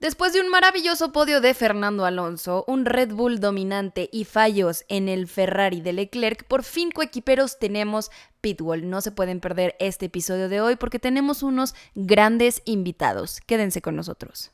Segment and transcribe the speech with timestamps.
[0.00, 5.10] Después de un maravilloso podio de Fernando Alonso, un Red Bull dominante y fallos en
[5.10, 8.10] el Ferrari de Leclerc, por fin coequiperos tenemos
[8.40, 8.88] Pitbull.
[8.88, 13.40] No se pueden perder este episodio de hoy porque tenemos unos grandes invitados.
[13.46, 14.52] Quédense con nosotros.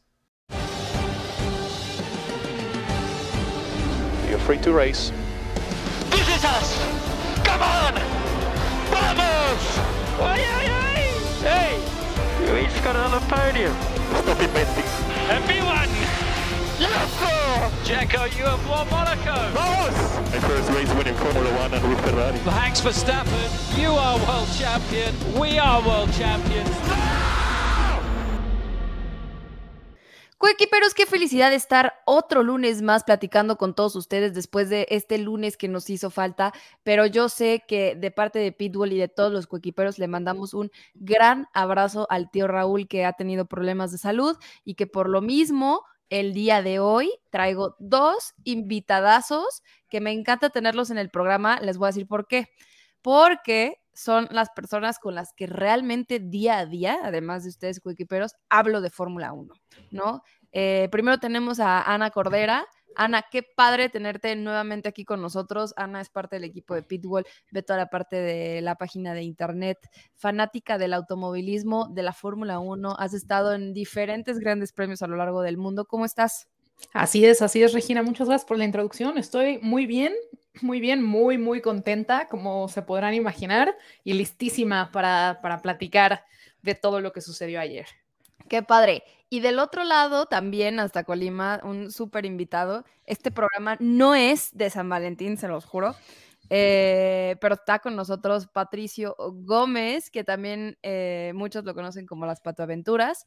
[4.28, 5.12] You're free to race.
[6.10, 6.74] This is us.
[7.44, 7.94] Come on.
[8.90, 9.78] Vamos.
[10.20, 11.04] Ay, ay, ay.
[11.44, 11.78] Hey,
[12.44, 13.72] you each got on the podium.
[14.24, 15.15] Stop inventing.
[15.28, 15.88] Everyone.
[16.78, 17.72] Yes, sir.
[17.84, 19.34] Jacko, you have won Monaco.
[19.52, 20.30] Vamos!
[20.30, 22.38] My first race winning Formula One and with Ferrari.
[22.44, 25.14] Max Verstappen, you are world champion.
[25.38, 27.05] We are world champions.
[30.38, 35.56] Coequiperos, qué felicidad estar otro lunes más platicando con todos ustedes después de este lunes
[35.56, 39.32] que nos hizo falta, pero yo sé que de parte de Pitbull y de todos
[39.32, 43.98] los coequiperos le mandamos un gran abrazo al tío Raúl que ha tenido problemas de
[43.98, 50.12] salud y que por lo mismo el día de hoy traigo dos invitadazos que me
[50.12, 52.50] encanta tenerlos en el programa, les voy a decir por qué.
[53.00, 58.34] Porque son las personas con las que realmente día a día, además de ustedes coequiperos,
[58.50, 59.54] hablo de Fórmula 1,
[59.90, 60.22] ¿no?
[60.52, 62.66] Eh, primero tenemos a Ana Cordera.
[62.94, 65.74] Ana, qué padre tenerte nuevamente aquí con nosotros.
[65.76, 69.22] Ana es parte del equipo de Pitbull, ve toda la parte de la página de
[69.22, 69.78] internet,
[70.14, 72.96] fanática del automovilismo, de la Fórmula 1.
[72.98, 75.84] Has estado en diferentes grandes premios a lo largo del mundo.
[75.84, 76.48] ¿Cómo estás?
[76.92, 78.02] Así es, así es, Regina.
[78.02, 79.18] Muchas gracias por la introducción.
[79.18, 80.14] Estoy muy bien,
[80.62, 86.24] muy bien, muy, muy contenta, como se podrán imaginar, y listísima para, para platicar
[86.62, 87.86] de todo lo que sucedió ayer.
[88.48, 89.02] Qué padre.
[89.28, 92.84] Y del otro lado, también hasta Colima, un súper invitado.
[93.04, 95.96] Este programa no es de San Valentín, se los juro.
[96.48, 102.40] Eh, pero está con nosotros Patricio Gómez, que también eh, muchos lo conocen como las
[102.40, 103.26] Patoaventuras.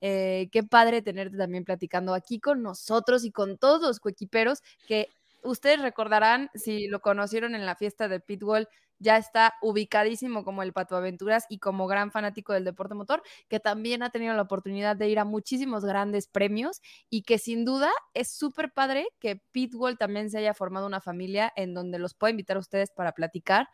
[0.00, 5.08] Eh, qué padre tenerte también platicando aquí con nosotros y con todos los coequiperos que
[5.42, 10.72] ustedes recordarán si lo conocieron en la fiesta de Pitbull ya está ubicadísimo como el
[10.72, 14.96] Pato Aventuras y como gran fanático del deporte motor, que también ha tenido la oportunidad
[14.96, 19.98] de ir a muchísimos grandes premios y que sin duda es súper padre que Pitbull
[19.98, 23.68] también se haya formado una familia en donde los pueda invitar a ustedes para platicar.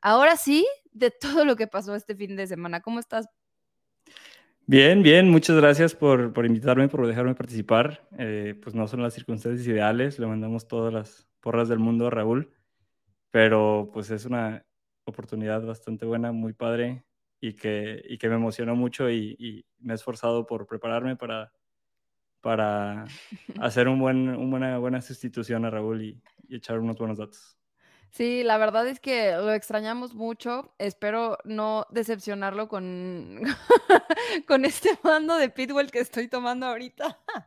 [0.00, 2.80] Ahora sí, de todo lo que pasó este fin de semana.
[2.80, 3.26] ¿Cómo estás?
[4.66, 8.08] Bien, bien, muchas gracias por, por invitarme, por dejarme participar.
[8.18, 12.10] Eh, pues no son las circunstancias ideales, le mandamos todas las porras del mundo a
[12.10, 12.50] Raúl
[13.36, 14.64] pero pues es una
[15.04, 17.04] oportunidad bastante buena, muy padre
[17.38, 21.52] y que, y que me emocionó mucho y, y, me he esforzado por prepararme para,
[22.40, 23.04] para
[23.60, 27.58] hacer un buen, una buena sustitución a Raúl y, y echar unos buenos datos.
[28.10, 30.74] Sí, la verdad es que lo extrañamos mucho.
[30.78, 33.42] Espero no decepcionarlo con,
[34.48, 37.18] con este mando de Pitbull que estoy tomando ahorita.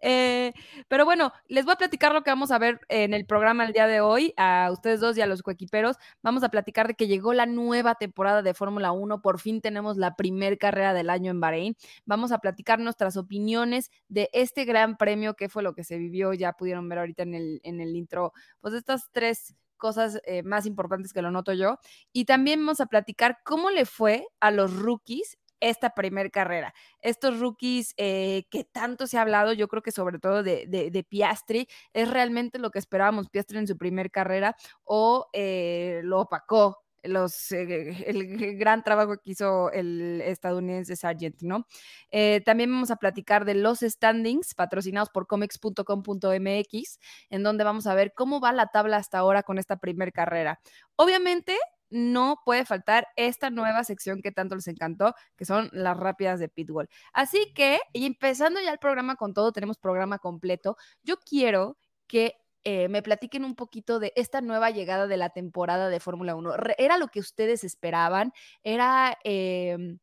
[0.00, 0.52] Eh,
[0.88, 3.72] pero bueno, les voy a platicar lo que vamos a ver en el programa el
[3.72, 5.96] día de hoy, a ustedes dos y a los coequiperos.
[6.22, 9.20] Vamos a platicar de que llegó la nueva temporada de Fórmula 1.
[9.22, 11.76] Por fin tenemos la primer carrera del año en Bahrein.
[12.04, 16.32] Vamos a platicar nuestras opiniones de este gran premio, que fue lo que se vivió.
[16.32, 20.66] Ya pudieron ver ahorita en el, en el intro, pues estas tres cosas eh, más
[20.66, 21.78] importantes que lo noto yo.
[22.12, 26.74] Y también vamos a platicar cómo le fue a los rookies esta primer carrera.
[27.00, 31.04] Estos rookies eh, que tanto se ha hablado, yo creo que sobre todo de, de,
[31.04, 36.85] Piastri, es realmente lo que esperábamos Piastri en su primer carrera o eh, lo opacó
[37.02, 41.66] los, eh, el gran trabajo que hizo el estadounidense Sargent, ¿no?
[42.10, 46.98] Eh, también vamos a platicar de los standings patrocinados por comics.com.mx,
[47.30, 50.60] en donde vamos a ver cómo va la tabla hasta ahora con esta primer carrera.
[50.96, 51.56] Obviamente,
[51.90, 56.48] no puede faltar esta nueva sección que tanto les encantó, que son las rápidas de
[56.48, 56.88] Pitbull.
[57.12, 60.76] Así que, y empezando ya el programa con todo, tenemos programa completo.
[61.02, 62.34] Yo quiero que
[62.68, 66.52] eh, me platiquen un poquito de esta nueva llegada de la temporada de Fórmula 1.
[66.78, 68.32] ¿Era lo que ustedes esperaban?
[68.64, 69.96] ¿Era eh,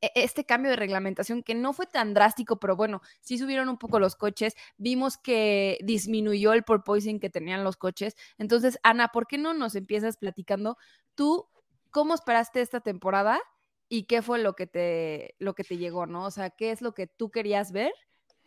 [0.00, 4.00] este cambio de reglamentación que no fue tan drástico, pero bueno, sí subieron un poco
[4.00, 4.54] los coches?
[4.78, 8.16] Vimos que disminuyó el porpoising que tenían los coches.
[8.38, 10.78] Entonces, Ana, ¿por qué no nos empiezas platicando
[11.14, 11.46] tú
[11.90, 13.38] cómo esperaste esta temporada?
[13.90, 16.24] ¿Y qué fue lo que te, lo que te llegó, no?
[16.24, 17.92] O sea, ¿qué es lo que tú querías ver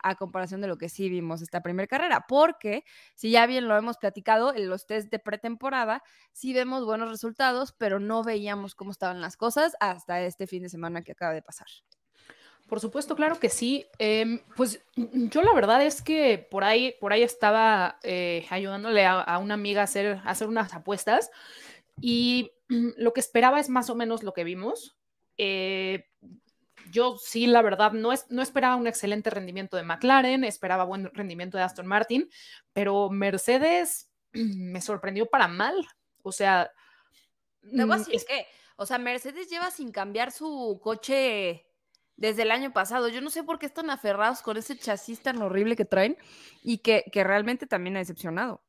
[0.05, 2.83] a comparación de lo que sí vimos esta primera carrera, porque
[3.15, 7.73] si ya bien lo hemos platicado en los test de pretemporada, sí vemos buenos resultados,
[7.75, 11.41] pero no veíamos cómo estaban las cosas hasta este fin de semana que acaba de
[11.41, 11.67] pasar.
[12.67, 13.87] Por supuesto, claro que sí.
[13.97, 19.37] Eh, pues yo la verdad es que por ahí, por ahí estaba eh, ayudándole a,
[19.39, 21.31] una amiga a hacer, hacer unas apuestas
[21.99, 24.97] y lo que esperaba es más o menos lo que vimos.
[25.37, 26.05] Eh,
[26.91, 31.09] yo sí, la verdad, no, es, no esperaba un excelente rendimiento de McLaren, esperaba buen
[31.13, 32.29] rendimiento de Aston Martin,
[32.73, 35.87] pero Mercedes me sorprendió para mal.
[36.23, 36.71] O sea,
[37.61, 41.65] Debo mm, decir es- que, o sea, Mercedes lleva sin cambiar su coche
[42.17, 43.07] desde el año pasado.
[43.09, 46.17] Yo no sé por qué están aferrados con ese chasis tan horrible que traen
[46.63, 48.64] y que, que realmente también ha decepcionado.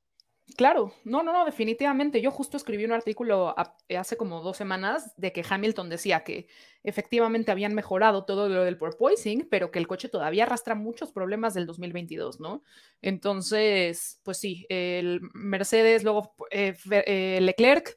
[0.56, 2.22] Claro, no, no, no, definitivamente.
[2.22, 6.46] Yo justo escribí un artículo a- hace como dos semanas de que Hamilton decía que
[6.84, 11.52] efectivamente habían mejorado todo lo del porpoising, pero que el coche todavía arrastra muchos problemas
[11.54, 12.62] del 2022, ¿no?
[13.02, 17.96] Entonces, pues sí, el Mercedes, luego eh, eh, Leclerc,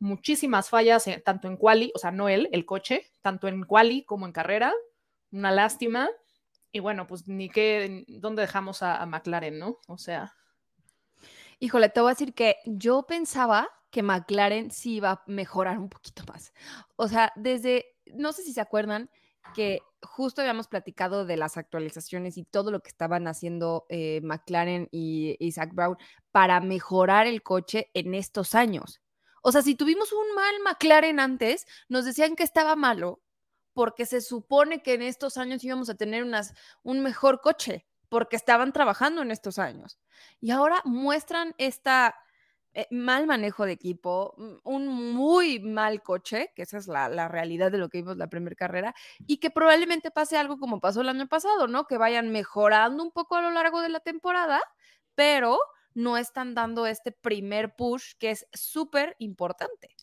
[0.00, 4.04] muchísimas fallas, eh, tanto en quali, o sea, no él, el coche, tanto en quali
[4.04, 4.72] como en carrera,
[5.32, 6.10] una lástima.
[6.72, 9.78] Y bueno, pues ni qué, dónde dejamos a, a McLaren, ¿no?
[9.88, 10.34] O sea,
[11.62, 15.88] Híjole, te voy a decir que yo pensaba que McLaren sí iba a mejorar un
[15.88, 16.52] poquito más.
[16.96, 19.08] O sea, desde, no sé si se acuerdan
[19.54, 24.88] que justo habíamos platicado de las actualizaciones y todo lo que estaban haciendo eh, McLaren
[24.90, 25.96] y, Zach Brown
[26.32, 29.00] para mejorar el coche en estos años.
[29.40, 33.22] O sea, si tuvimos un mal McLaren antes, nos decían que estaba malo
[33.72, 36.26] porque se supone que en estos años íbamos a tener
[36.82, 39.98] un mejor coche, porque estaban trabajando en estos años.
[40.38, 42.14] Y ahora muestran esta
[42.74, 47.72] eh, mal manejo de equipo, mm, un muy mal coche, que esa es la, realidad
[47.72, 48.94] de lo que vimos la primera carrera,
[49.26, 51.86] y que probablemente pase algo como pasó el año pasado, ¿no?
[51.86, 54.60] Que vayan mejorando un poco a lo largo de la temporada,
[55.14, 55.58] pero
[55.94, 59.96] no están dando este primer push que es súper importante.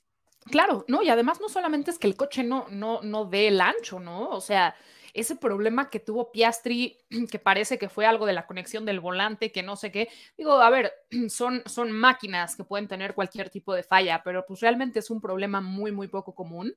[0.50, 3.62] Claro, no, y además no solamente es que el coche no, no, no dé el
[3.62, 4.30] ancho, ¿no?
[4.30, 4.76] O sea,
[5.20, 6.98] ese problema que tuvo Piastri,
[7.32, 10.10] que parece que fue algo de la conexión del volante, que no sé qué.
[10.38, 10.94] Digo, a ver,
[11.30, 15.22] son, son máquinas que pueden tener cualquier tipo de falla, pero pues realmente es un
[15.22, 16.76] problema muy, muy poco común.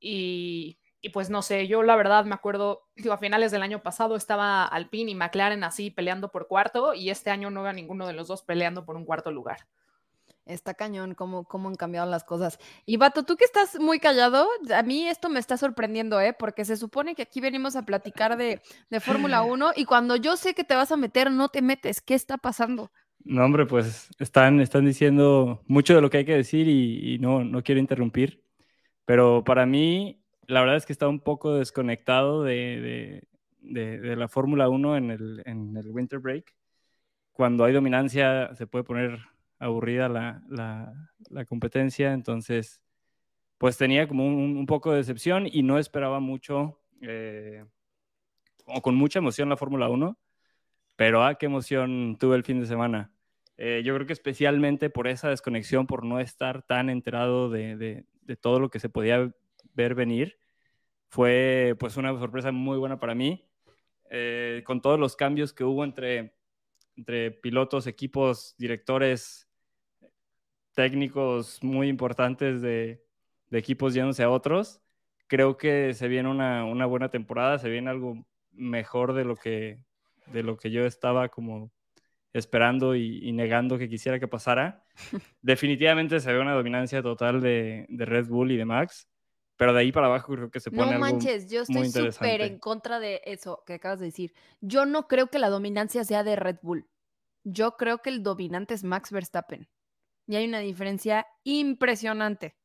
[0.00, 0.78] Y,
[1.12, 4.64] pues no sé, yo la verdad me acuerdo, digo, a finales del año pasado estaba
[4.64, 8.12] Alpine y McLaren así peleando por cuarto, y este año no veo a ninguno de
[8.12, 9.66] los dos peleando por un cuarto lugar.
[10.44, 12.58] Está cañón cómo, cómo han cambiado las cosas.
[12.84, 16.32] Y Vato, tú que estás muy callado, a mí esto me está sorprendiendo, ¿eh?
[16.36, 18.60] Porque se supone que aquí venimos a platicar de,
[18.90, 22.00] de Fórmula 1 y cuando yo sé que te vas a meter, no te metes.
[22.00, 22.90] ¿Qué está pasando?
[23.24, 27.18] No, hombre, pues están, están diciendo mucho de lo que hay que decir y, y
[27.18, 28.42] no, no quiero interrumpir.
[29.04, 33.28] Pero para mí, la verdad es que está un poco desconectado de, de,
[33.60, 36.54] de, de la Fórmula 1 en el, en el Winter Break.
[37.32, 39.20] Cuando hay dominancia se puede poner
[39.62, 40.92] aburrida la, la,
[41.30, 42.82] la competencia, entonces
[43.58, 47.64] pues tenía como un, un, poco de decepción y no esperaba mucho, eh,
[48.66, 50.18] o con mucha emoción la Fórmula 1,
[50.96, 53.12] pero ah, qué emoción tuve el fin de semana.
[53.56, 58.04] Eh, yo creo que especialmente por esa desconexión, por no estar tan enterado de, de,
[58.22, 59.32] de, todo lo que se podía
[59.74, 60.38] ver venir,
[61.08, 63.48] fue pues una sorpresa muy buena para mí,
[64.10, 66.34] eh, con todos los cambios que hubo entre,
[66.96, 69.48] entre pilotos, equipos, directores,
[70.74, 73.02] técnicos muy importantes de,
[73.50, 74.80] de, equipos yéndose a otros.
[75.26, 79.78] Creo que se viene una, una, buena temporada, se viene algo mejor de lo que,
[80.26, 81.70] de lo que yo estaba como
[82.32, 84.84] esperando y, y negando que quisiera que pasara.
[85.42, 89.08] Definitivamente se ve una dominancia total de, de, Red Bull y de Max,
[89.56, 92.40] pero de ahí para abajo creo que se pone no algo manches, yo estoy súper
[92.40, 94.34] en contra de eso que acabas de decir.
[94.60, 96.88] Yo no creo que la dominancia sea de Red Bull.
[97.44, 99.68] Yo creo que el dominante es Max Verstappen.
[100.32, 102.56] Y hay una diferencia impresionante.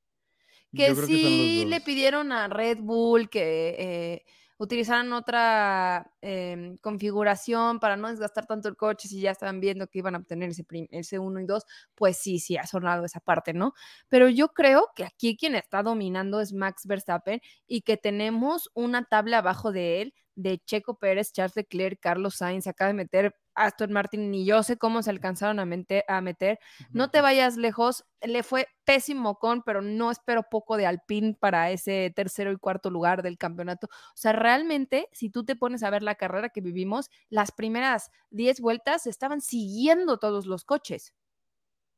[0.74, 4.26] Que sí que le pidieron a Red Bull que eh,
[4.58, 10.00] utilizaran otra eh, configuración para no desgastar tanto el coche si ya estaban viendo que
[10.00, 13.54] iban a obtener ese, ese 1 y 2, pues sí, sí ha sonado esa parte,
[13.54, 13.74] ¿no?
[14.08, 19.04] Pero yo creo que aquí quien está dominando es Max Verstappen y que tenemos una
[19.04, 23.92] tabla abajo de él de Checo Pérez, Charles Leclerc, Carlos Sainz, acaba de meter Aston
[23.92, 26.60] Martin, ni yo sé cómo se alcanzaron a, meter, a meter.
[26.92, 31.72] No te vayas lejos, le fue pésimo con, pero no espero poco de Alpine para
[31.72, 33.88] ese tercero y cuarto lugar del campeonato.
[33.88, 38.12] O sea, realmente, si tú te pones a ver la carrera que vivimos, las primeras
[38.30, 41.16] 10 vueltas estaban siguiendo todos los coches.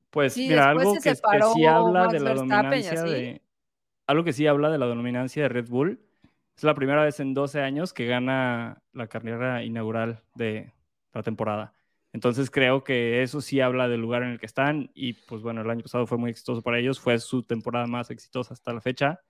[0.10, 3.42] Pues sí, mira, algo que, que, sí habla Max de la dominancia de...
[4.08, 6.00] Algo que sí habla de la dominancia de Red Bull.
[6.58, 10.74] Es la primera vez en 12 años que gana la carrera inaugural de,
[11.14, 11.74] la temporada.
[12.14, 15.62] Entonces creo que eso sí habla del lugar en el que están y pues bueno,
[15.62, 18.82] el año pasado fue muy exitoso para ellos, fue su temporada más exitosa hasta la
[18.82, 19.22] fecha.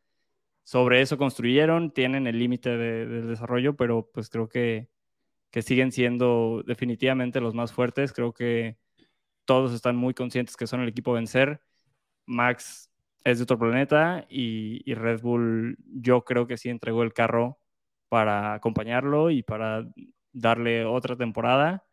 [0.63, 4.89] Sobre eso construyeron, tienen el límite de, de, desarrollo, pero pues creo que,
[5.51, 8.13] que siguen siendo definitivamente los más fuertes.
[8.13, 8.77] Creo que
[9.45, 11.61] todos están muy conscientes que son el equipo a vencer.
[12.25, 12.91] Max
[13.23, 17.59] es de otro planeta y, y Red Bull yo creo que sí entregó el carro
[18.09, 19.85] para acompañarlo y para
[20.31, 21.85] darle otra temporada.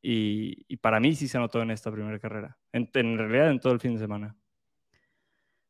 [0.00, 3.80] Y, para mí sí se notó en esta primera carrera, en, realidad en todo el
[3.80, 4.36] fin de semana.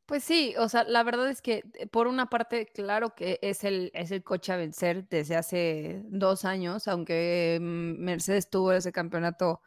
[0.07, 3.63] Pues sí, o sea, la verdad es que eh, por una parte, claro que es
[3.65, 8.91] el, es el coche a vencer desde hace dos años, aunque mm, Mercedes tuvo ese
[8.93, 9.61] campeonato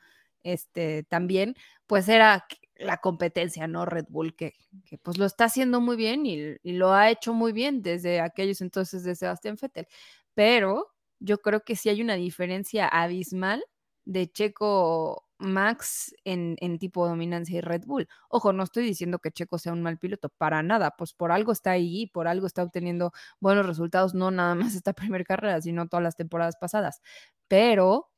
[0.43, 1.55] este, también,
[1.87, 3.85] pues era la competencia, ¿no?
[3.85, 4.53] Red Bull, que,
[4.85, 8.19] que pues lo está haciendo muy bien y, y lo ha hecho muy bien desde
[8.19, 9.87] aquellos entonces de Sebastián Vettel.
[10.33, 10.94] Pero
[11.25, 13.65] yo creo que sí hay una diferencia abismal
[14.05, 18.07] de Checo Max en, tipo dominancia y Red Bull.
[18.29, 21.51] Ojo, no estoy diciendo que Checo sea un mal piloto, para nada, pues por algo
[21.51, 25.87] está ahí, por algo está obteniendo buenos resultados, no nada más esta primera carrera, sino
[25.87, 27.01] todas las temporadas pasadas.
[27.47, 28.11] Pero,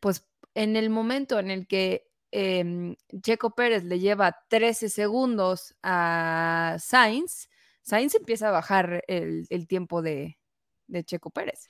[0.00, 6.76] pues en el momento en el que eh, Checo Pérez le lleva 13 segundos a
[6.80, 7.48] Sainz,
[7.82, 10.36] Sainz empieza a bajar el, tiempo de
[11.04, 11.68] Checo Pérez.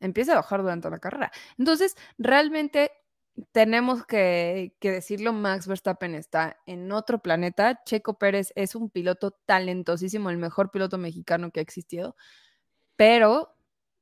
[0.00, 1.32] Empieza a bajar durante la carrera.
[1.58, 2.92] Entonces, realmente
[3.52, 7.82] tenemos que, decirlo, Max Verstappen está en otro planeta.
[7.84, 12.16] Checo Pérez es un piloto talentosísimo, el mejor piloto mexicano que ha existido.
[12.96, 13.54] Pero,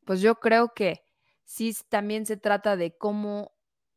[0.05, 1.05] pues yo creo que
[1.45, 3.53] sí también se trata de cómo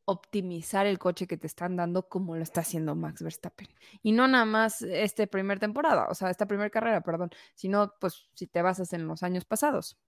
[0.06, 3.68] optimizar el coche que te están dando como lo está haciendo Max Verstappen.
[4.01, 8.27] Y no nada más esta primera temporada, o sea, esta primera carrera, perdón, sino pues
[8.34, 10.00] si te basas en los años pasados.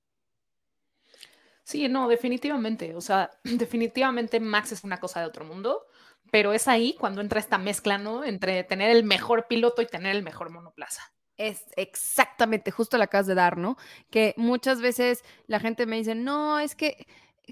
[1.63, 2.95] Sí, no, definitivamente.
[2.95, 5.85] O sea, definitivamente Max es una cosa de otro mundo,
[6.31, 8.23] pero es ahí cuando entra esta mezcla, ¿no?
[8.23, 11.01] Entre tener el mejor piloto y tener el mejor monoplaza.
[11.37, 13.77] Es exactamente, justo la acabas de dar, ¿no?
[14.11, 17.07] Que muchas veces la gente me dice, no, es que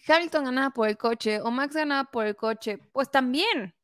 [0.08, 2.78] Hamilton ganaba por el coche o Max ganaba por el coche.
[2.92, 3.76] Pues también,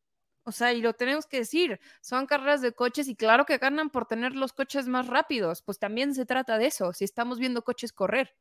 [0.44, 3.89] o sea, y lo tenemos que decir, son carreras de coches y claro que ganan
[3.89, 7.63] por tener los coches más rápidos, pues también se trata de eso, si estamos viendo
[7.63, 8.36] coches correr.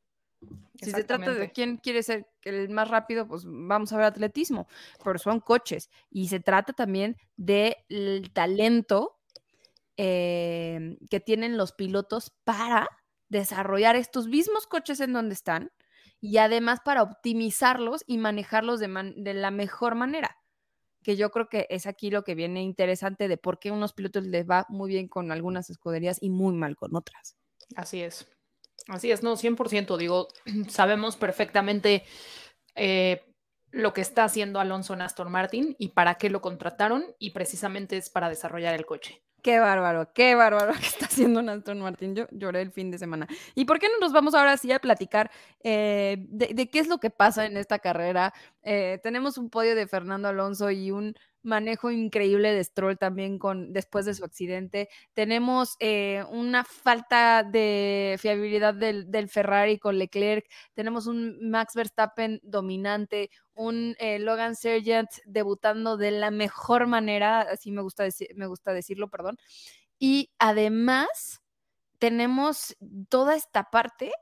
[0.75, 4.69] Si se trata de quién quiere ser el más rápido, pues vamos a ver atletismo,
[5.03, 5.91] pero son coches.
[6.11, 9.19] Y se trata también del talento
[9.97, 12.89] eh, que tienen los pilotos para
[13.29, 15.71] desarrollar estos mismos coches en donde están
[16.21, 20.37] y además para optimizarlos y manejarlos de, man de la mejor manera
[21.05, 24.25] que yo creo que es aquí lo que viene interesante de por qué unos pilotos
[24.25, 27.37] les va muy bien con algunas escuderías y muy mal con otras.
[27.77, 28.27] Así es.
[28.89, 29.97] Así es, no, 100%.
[29.97, 30.29] Digo,
[30.69, 32.05] sabemos perfectamente
[32.75, 33.23] eh,
[33.71, 37.97] lo que está haciendo Alonso en Aston Martin y para qué lo contrataron y precisamente
[37.97, 39.23] es para desarrollar el coche.
[39.43, 42.15] Qué bárbaro, qué bárbaro que está haciendo Aston Martin.
[42.15, 43.27] Yo lloré el fin de semana.
[43.55, 45.31] ¿Y por qué no nos vamos ahora sí a platicar
[45.63, 48.33] eh, de, qué es lo que pasa en esta carrera?
[48.63, 51.15] Eh, tenemos un podio de Fernando Alonso y un
[51.45, 54.89] manejo increíble de Stroll también con, después de su accidente.
[55.13, 60.47] Tenemos eh, una falta de fiabilidad del, del, Ferrari con Leclerc.
[60.75, 67.71] Tenemos un Max Verstappen dominante, un eh, Logan Sargent debutando de la mejor manera, así
[67.71, 69.39] me gusta, decir, me gusta decirlo, perdón.
[69.99, 71.43] Y además
[71.99, 72.77] tenemos
[73.09, 74.13] toda esta parte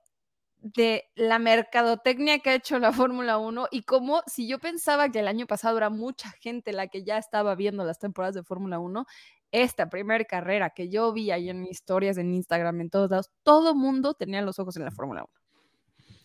[0.63, 5.19] de la mercadotecnia que ha hecho la Fórmula 1 y cómo si yo pensaba que
[5.21, 8.79] el año pasado era mucha gente la que ya estaba viendo las temporadas de Fórmula
[8.79, 9.07] 1,
[9.51, 13.75] esta primera carrera que yo vi ahí en historias, en Instagram, en todos lados, todo
[13.75, 15.31] mundo tenía los ojos en la Fórmula 1.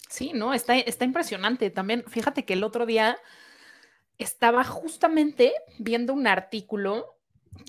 [0.10, 1.70] Sí, no, está, está impresionante.
[1.70, 3.18] También, fíjate que el otro día
[4.18, 7.18] estaba justamente viendo un artículo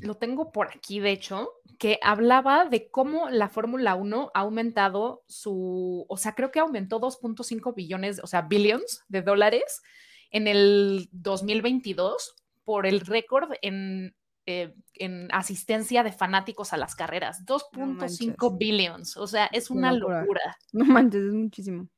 [0.02, 5.23] lo tengo por aquí, de hecho, que hablaba de cómo la Fórmula 1 ha aumentado
[5.28, 9.82] su, o sea, creo que aumentó 2.5 billones, o sea, billions de dólares
[10.30, 17.47] en el 2022 por el récord en, eh, en, asistencia de fanáticos a las carreras.
[17.47, 20.20] 2.5 no billions, o sea, es una locura.
[20.20, 20.58] locura.
[20.73, 21.88] No manches, es muchísimo.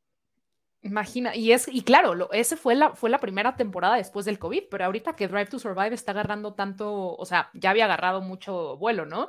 [0.83, 4.39] Imagina, y es, y claro, lo, ese fue la, fue la primera temporada después del
[4.39, 8.23] COVID, pero ahorita que Drive to Survive está agarrando tanto, o sea, ya había agarrado
[8.23, 9.29] mucho vuelo, ¿no?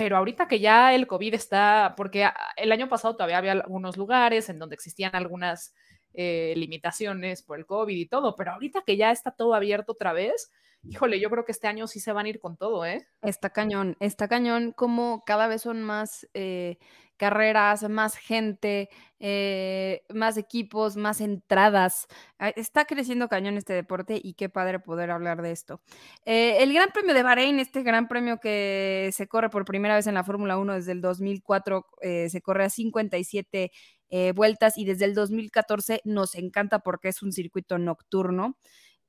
[0.00, 2.26] Pero ahorita que ya el COVID está, porque
[2.56, 5.74] el año pasado todavía había algunos lugares en donde existían algunas
[6.14, 10.14] eh, limitaciones por el COVID y todo, pero ahorita que ya está todo abierto otra
[10.14, 10.50] vez,
[10.88, 13.06] híjole, yo creo que este año sí se van a ir con todo, ¿eh?
[13.20, 16.78] Está cañón, está cañón, como cada vez son más eh,
[17.20, 22.06] carreras, más gente, eh, más equipos, más entradas.
[22.56, 25.82] Está creciendo cañón este deporte y qué padre poder hablar de esto.
[26.24, 30.06] Eh, el Gran Premio de Bahrein, este gran premio que se corre por primera vez
[30.06, 33.70] en la Fórmula 1 desde el 2004, eh, se corre a 57
[34.08, 38.56] eh, vueltas y desde el 2014 nos encanta porque es un circuito nocturno.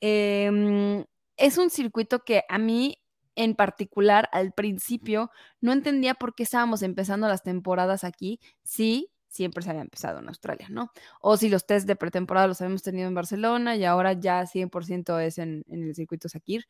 [0.01, 1.05] Em,
[1.37, 3.00] es un circuito que a mí
[3.43, 5.31] en particular al principio
[5.61, 8.39] no entendía por qué estábamos empezando las temporadas aquí.
[8.63, 10.91] Sí, siempre se había empezado en Australia, ¿no?
[11.21, 15.19] O si los test de pretemporada los habíamos tenido en Barcelona y ahora ya 100%
[15.19, 16.65] es en, en el circuito Sakir,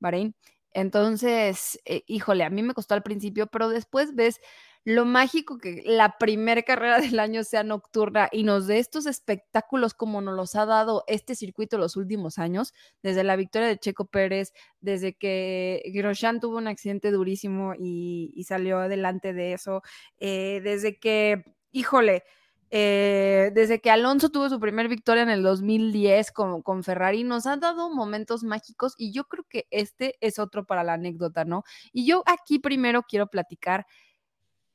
[0.00, 0.34] Bahrein.
[0.70, 4.40] Entonces, eh, híjole, a mí me costó al principio, pero después ves
[4.84, 9.94] lo mágico que la primera carrera del año sea nocturna y nos dé estos espectáculos
[9.94, 14.04] como nos los ha dado este circuito los últimos años, desde la victoria de Checo
[14.06, 19.82] Pérez, desde que Grosjean tuvo un accidente durísimo y, salió adelante de eso,
[20.18, 22.24] eh, desde que, híjole,
[22.70, 27.46] eh, desde que Alonso tuvo su primer victoria en el 2010 con, con, Ferrari, nos
[27.46, 31.64] ha dado momentos mágicos y yo creo que este es otro para la anécdota, ¿no?
[31.92, 33.86] Y yo aquí primero quiero platicar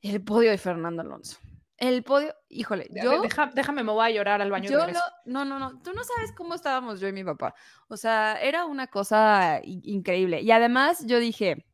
[0.02, 1.38] el podio de Fernando Alonso.
[1.76, 3.22] El podio, híjole, yo...
[3.22, 4.68] Deja, déjame, me voy a llorar al baño.
[4.68, 7.54] Yo lo, no, no, no, tú no sabes cómo estábamos yo y mi papá.
[7.88, 10.42] O sea, era una cosa increíble.
[10.42, 11.66] Y además yo dije,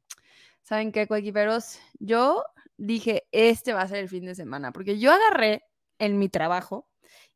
[0.62, 1.80] ¿saben qué, coequiperos?
[1.98, 2.44] Yo
[2.76, 5.64] dije, este va a ser el fin de semana, porque yo agarré
[5.98, 6.88] en mi trabajo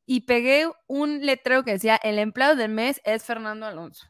[0.06, 4.06] y pegué un letrero que decía, el empleado del mes es Fernando Alonso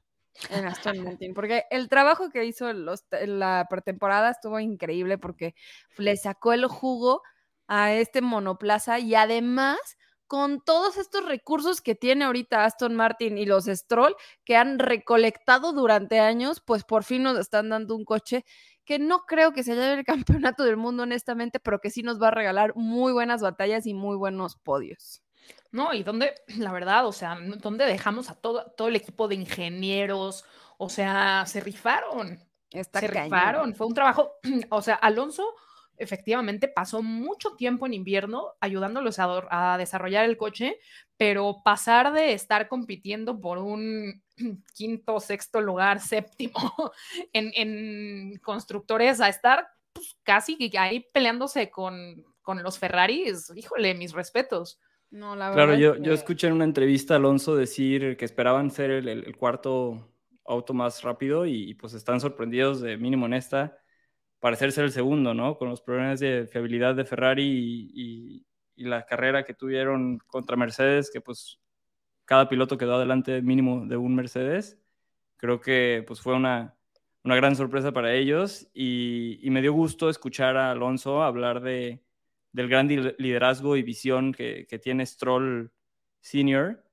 [0.49, 5.55] en Aston Martin, porque el trabajo que hizo los, la pretemporada estuvo increíble porque
[5.99, 7.23] le sacó el jugo
[7.69, 9.79] a este monoplaza y además
[10.27, 15.73] con todos estos recursos que tiene ahorita Aston Martin y los Stroll que han recolectado
[15.73, 18.45] durante años, pues por fin nos están dando un coche
[18.85, 20.05] que no creo que se lleve el
[20.49, 23.95] campeonato del mundo honestamente, pero que sí nos va a regalar muy buenas batallas y
[23.95, 25.23] muy buenos podios.
[25.73, 29.37] No, y dónde, la verdad, o sea, dónde dejamos a todo, todo el equipo de
[29.37, 30.45] ingenieros,
[30.79, 32.39] o sea, se rifaron.
[32.71, 34.33] Está se rifaron, fue un trabajo,
[34.71, 35.55] o sea, Alonso
[35.97, 40.79] efectivamente pasó mucho tiempo en invierno ayudándolos a, a, desarrollar el coche,
[41.19, 44.23] pero pasar de estar compitiendo por un
[44.75, 46.73] quinto, sexto lugar, séptimo
[47.33, 54.13] en, en constructores a estar pues, casi ahí peleándose con, con los Ferraris, híjole, mis
[54.13, 54.81] respetos.
[55.11, 56.03] No, la claro, yo, que...
[56.03, 60.09] yo escuché en una entrevista a Alonso decir que esperaban ser el, el, el cuarto
[60.47, 63.77] auto más rápido y, y, pues están sorprendidos de mínimo en esta
[64.41, 65.57] parecer ser el segundo, ¿no?
[65.59, 68.47] Con los problemas de fiabilidad de Ferrari y, y,
[68.77, 71.61] y, la carrera que tuvieron contra Mercedes, que pues
[72.25, 74.79] cada piloto quedó adelante mínimo de un Mercedes.
[75.37, 76.75] Creo que pues fue una,
[77.25, 82.03] una gran sorpresa para ellos y, y me dio gusto escuchar a Alonso hablar de,
[82.53, 85.73] del gran liderazgo y visión que, que tiene Stroll
[86.21, 86.85] Senior.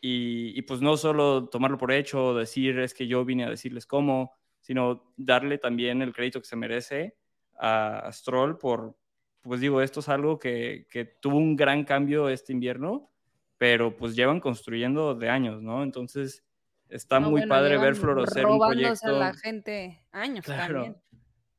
[0.00, 3.86] Y, y, pues no solo tomarlo por hecho, decir es que yo vine a decirles
[3.86, 7.16] cómo, sino darle también el crédito que se merece
[7.58, 8.98] a, a Stroll por,
[9.40, 13.10] pues digo, esto es algo que, que, tuvo un gran cambio este invierno,
[13.56, 15.82] pero pues llevan construyendo de años, ¿no?
[15.82, 16.44] Entonces
[16.88, 19.08] está no, muy bueno, padre ver florecer un proyecto.
[19.08, 20.96] a la gente años claro, también.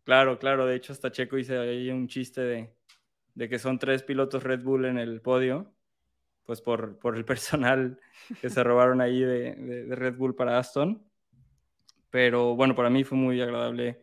[0.04, 2.76] Claro, claro, de hecho hasta Checo hice ahí un chiste de,
[3.36, 5.72] de que son tres pilotos Red Bull en el podio,
[6.46, 8.00] pues por, por el personal
[8.42, 11.04] que se robaron ahí de, de, de, Red Bull para Aston.
[12.10, 14.02] Pero bueno, para mí fue muy agradable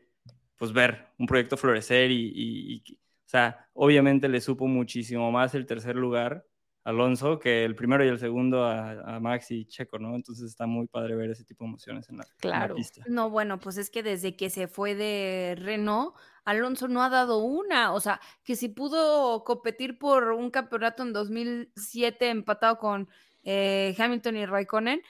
[0.57, 5.55] pues ver un proyecto florecer y, y, y, o sea, obviamente le supo muchísimo más
[5.55, 6.47] el tercer lugar
[6.85, 10.17] Alonso que el primero y el segundo a, a, Max y Checo, ¿no?
[10.17, 12.65] Entonces está muy padre ver ese tipo de emociones en la, claro.
[12.65, 13.05] en la pista.
[13.07, 17.39] No, bueno, pues es que desde que se fue de Renault, Alonso no ha dado
[17.39, 23.09] una, o sea, que si pudo competir por un campeonato en 2007 empatado con
[23.45, 25.03] eh, Hamilton y Raikkonen,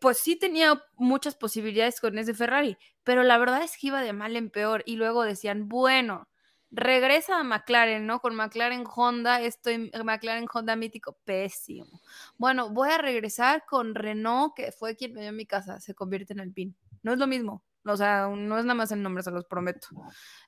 [0.00, 4.12] pues sí tenía muchas posibilidades con ese Ferrari, pero la verdad es que iba de
[4.12, 6.28] mal en peor y luego decían, bueno,
[6.70, 8.20] regresa a McLaren, ¿no?
[8.20, 12.00] Con McLaren Honda, estoy McLaren Honda mítico, pésimo.
[12.38, 16.32] Bueno, voy a regresar con Renault, que fue quien me dio mi casa, se convierte
[16.32, 16.76] en el PIN.
[17.02, 19.88] No es lo mismo, o sea, no es nada más el nombre, se los prometo.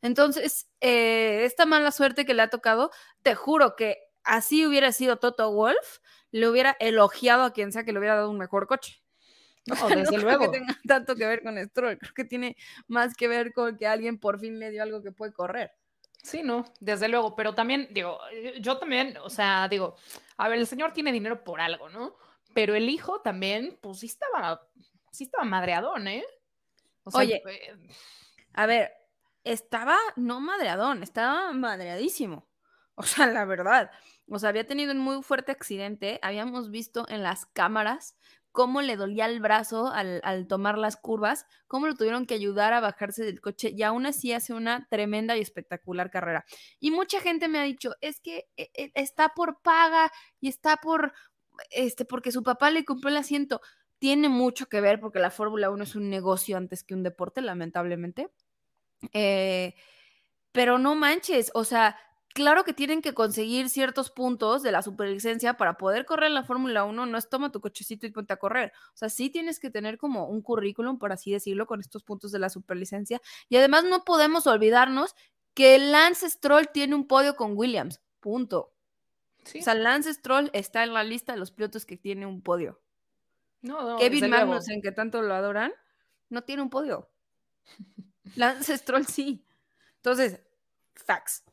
[0.02, 2.90] Entonces, eh, esta mala suerte que le ha tocado,
[3.22, 5.98] te juro que así hubiera sido Toto Wolf,
[6.30, 9.00] le hubiera elogiado a quien sea que le hubiera dado un mejor coche.
[9.66, 10.38] No, desde no luego.
[10.40, 12.54] Creo que tenga tanto que ver con Stroll, creo que tiene
[12.86, 15.72] más que ver con que alguien por fin le dio algo que puede correr.
[16.22, 18.18] Sí, no, desde luego, pero también, digo,
[18.60, 19.96] yo también, o sea, digo,
[20.36, 22.14] a ver, el señor tiene dinero por algo, ¿no?
[22.54, 24.66] Pero el hijo también, pues sí estaba,
[25.10, 26.24] sí estaba madreadón, ¿eh?
[27.04, 27.76] O sea, Oye, eh,
[28.54, 28.92] a ver,
[29.44, 32.48] estaba, no madreadón, estaba madreadísimo.
[32.96, 33.90] O sea, la verdad.
[34.28, 36.20] O sea, había tenido un muy fuerte accidente.
[36.22, 38.16] Habíamos visto en las cámaras
[38.54, 42.72] cómo le dolía el brazo al, al, tomar las curvas, cómo lo tuvieron que ayudar
[42.72, 46.44] a bajarse del coche y aún así hace una tremenda y espectacular carrera.
[46.78, 50.76] Y mucha gente me ha dicho, es que e, e, está por paga y está
[50.76, 51.12] por,
[51.70, 53.60] este, porque su papá le compró el asiento.
[54.04, 57.40] Tiene mucho que ver porque la Fórmula 1 es un negocio antes que un deporte,
[57.40, 58.30] lamentablemente.
[59.14, 59.74] Eh,
[60.52, 61.96] pero no manches, o sea,
[62.34, 66.44] claro que tienen que conseguir ciertos puntos de la superlicencia para poder correr en la
[66.44, 68.74] Fórmula 1, no es toma tu cochecito y ponte a correr.
[68.92, 72.30] O sea, sí tienes que tener como un currículum, por así decirlo, con estos puntos
[72.30, 73.22] de la superlicencia.
[73.48, 75.14] Y además no podemos olvidarnos
[75.54, 78.74] que Lance Stroll tiene un podio con Williams, punto.
[79.44, 79.60] Sí.
[79.60, 82.83] O sea, Lance Stroll está en la lista de los pilotos que tiene un podio.
[83.64, 84.30] No, no, Kevin.
[84.30, 85.72] Magnussen, que tanto lo adoran,
[86.28, 87.10] no tiene un podio.
[88.36, 89.44] Lance Stroll sí.
[89.96, 90.40] Entonces,
[90.94, 91.44] facts.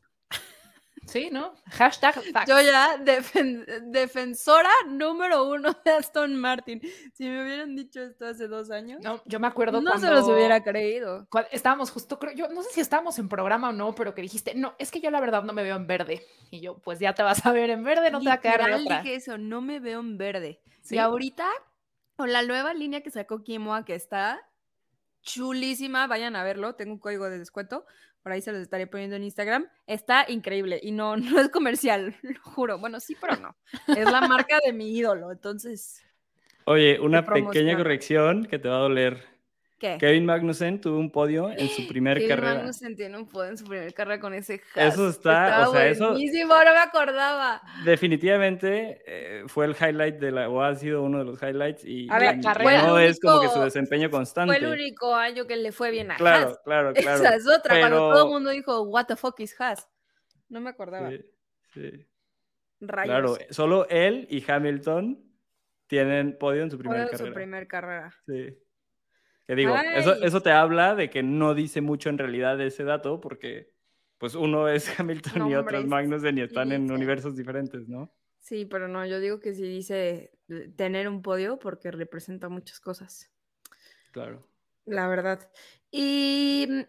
[1.08, 1.56] Sí, ¿no?
[1.72, 2.48] Hashtag facts.
[2.48, 6.80] Yo ya, defen- defensora número uno de Aston Martin.
[7.14, 10.00] Si me hubieran dicho esto hace dos años, no, No, yo me acuerdo cuando...
[10.00, 11.28] se los hubiera creído.
[11.50, 14.54] estábamos justo, creo, yo no sé si estábamos en programa o no, pero que dijiste,
[14.54, 16.24] no, es que yo la verdad no me veo en verde.
[16.52, 18.60] Y yo, pues ya te vas a ver en verde, no te va a quedar
[18.60, 19.02] Literal otra.
[19.02, 20.62] dije eso, no me veo en verde.
[20.82, 20.96] Sí.
[20.96, 21.48] Y ahorita,
[22.26, 24.42] la nueva línea que sacó Kimoa, que está
[25.22, 27.86] chulísima, vayan a verlo, tengo un código de descuento,
[28.24, 32.16] por ahí se los estaré poniendo en Instagram, está increíble y no, no es comercial,
[32.22, 33.56] lo juro, bueno, sí, pero no,
[33.88, 36.04] es la marca de mi ídolo, entonces,
[36.66, 39.31] Oye, una pequeña corrección que te va a doler.
[39.82, 39.98] ¿Qué?
[40.00, 42.54] Kevin Magnussen tuvo un podio en su primer Kevin carrera.
[42.56, 44.94] Magnussen tiene un podio en su primer carrera con ese Haas.
[44.94, 47.62] Eso está, o sea, eso- buenísimo, no me acordaba.
[47.84, 52.08] Definitivamente eh, fue el highlight de la, o ha sido uno de los highlights y,
[52.10, 52.84] A ver, y carrera.
[52.88, 54.56] no es como que su desempeño constante.
[54.58, 56.60] Fue el único año que le fue bien a Claro, Haas.
[56.64, 57.18] claro, claro.
[57.24, 59.90] Esa es otra, cuando todo pero- el mundo dijo, what the fuck is Haas.
[60.50, 61.10] No me acordaba.
[61.10, 61.22] Sí,
[61.74, 62.08] sí.
[62.82, 63.06] Rayos.
[63.10, 65.24] Claro, solo él y Hamilton
[65.88, 67.28] tienen podio en su primera en carrera.
[67.30, 68.14] su primer carrera.
[68.28, 68.58] Sí.
[69.52, 70.20] Que digo, eso, Ay.
[70.24, 73.74] eso te habla de que no dice mucho en realidad de ese dato, porque
[74.18, 78.14] pues uno es Hamilton y otro es Magnussen y están en universos diferentes, ¿no?
[78.40, 80.32] Sí, pero no, yo digo que sí dice
[80.78, 83.30] tener un podio porque representa muchas cosas,
[84.14, 84.48] Claro.
[84.86, 85.52] la verdad.
[85.92, 86.82] Y mm,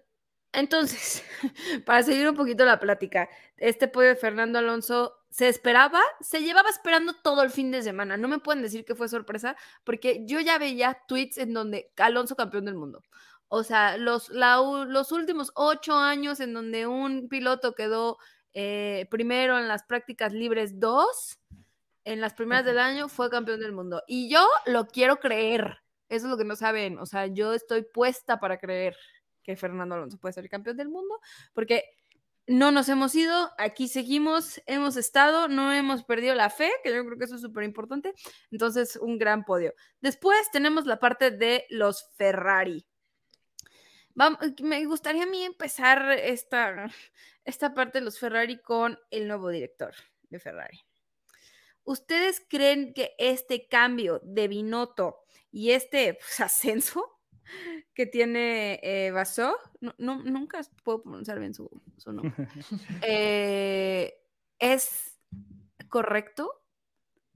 [0.53, 1.25] entonces,
[1.85, 6.69] para seguir un poquito la plática, este podio de Fernando Alonso se esperaba, se llevaba
[6.69, 8.19] esperando todo el fin de semana.
[8.19, 12.37] No me pueden decir que fue sorpresa, porque yo ya veía tweets en donde Alonso
[12.37, 13.03] campeón del mundo.
[13.49, 18.19] O sea, los, la los últimos ocho años en donde un piloto quedó
[18.53, 21.39] eh, primero en las prácticas libres 2,
[22.05, 24.03] en las primeras del año fue campeón del mundo.
[24.07, 25.79] Y yo lo quiero creer.
[26.11, 26.99] Eso es lo que no saben.
[26.99, 28.97] O sea, yo estoy puesta para creer
[29.43, 31.19] que Fernando Alonso puede ser campeón del mundo,
[31.55, 31.85] porque
[32.53, 37.05] no nos hemos ido, aquí seguimos, hemos estado, no hemos perdido la fe, que yo
[37.05, 38.13] creo que eso es súper importante.
[38.51, 39.75] Entonces, un gran podio.
[40.03, 42.87] Después tenemos la parte de los Ferrari.
[44.61, 46.91] Me gustaría a mí empezar esta,
[47.45, 49.95] esta parte de los Ferrari con el nuevo director
[50.29, 50.85] de Ferrari.
[51.85, 57.19] ¿Ustedes creen que este cambio de Binotto y este pues, ascenso
[57.95, 62.33] que tiene eh, Vasseur, no, no- nunca puedo pronunciar bien su, su nombre,
[63.03, 64.15] eh,
[64.59, 65.19] es
[65.89, 66.51] correcto?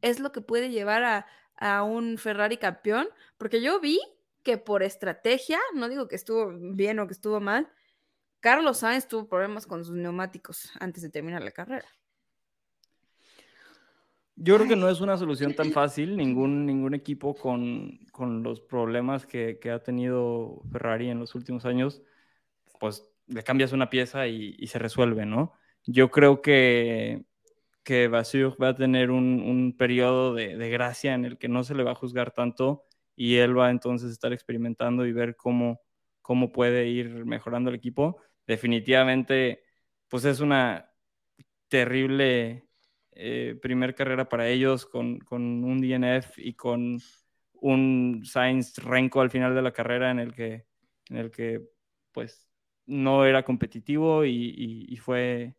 [0.03, 3.09] ¿Es lo que puede llevar a, a un Ferrari campeón?
[3.39, 3.99] Porque yo vi
[4.43, 7.69] que por estrategia, no digo que estuvo bien o que estuvo mal,
[8.41, 11.89] Carlos Sainz tuvo problemas con sus neumáticos antes de terminar la carrera.
[14.37, 16.15] Yo creo que no es una solución tan fácil.
[16.17, 22.03] Ningún, ningún equipo con, con los problemas que, ha tenido Ferrari en los últimos años,
[22.81, 25.53] pues le cambias una pieza y, se resuelve, ¿no?
[25.85, 27.27] Yo creo que,
[27.85, 31.63] que Vasseur va a tener un, un periodo de, de gracia en el que no
[31.63, 35.37] se le va a juzgar tanto y él va entonces a estar experimentando y ver
[35.37, 35.83] cómo,
[36.23, 38.19] cómo puede ir mejorando el equipo.
[38.47, 39.63] Definitivamente,
[40.09, 40.91] pues es una
[41.69, 42.67] terrible
[43.13, 46.99] eh, primer carrera para ellos con, con un DNF y con
[47.61, 50.67] un Sainz Renko al final de la carrera en el que,
[51.11, 51.63] en el que
[52.13, 52.49] pues
[52.87, 55.57] no era competitivo y, y- y fue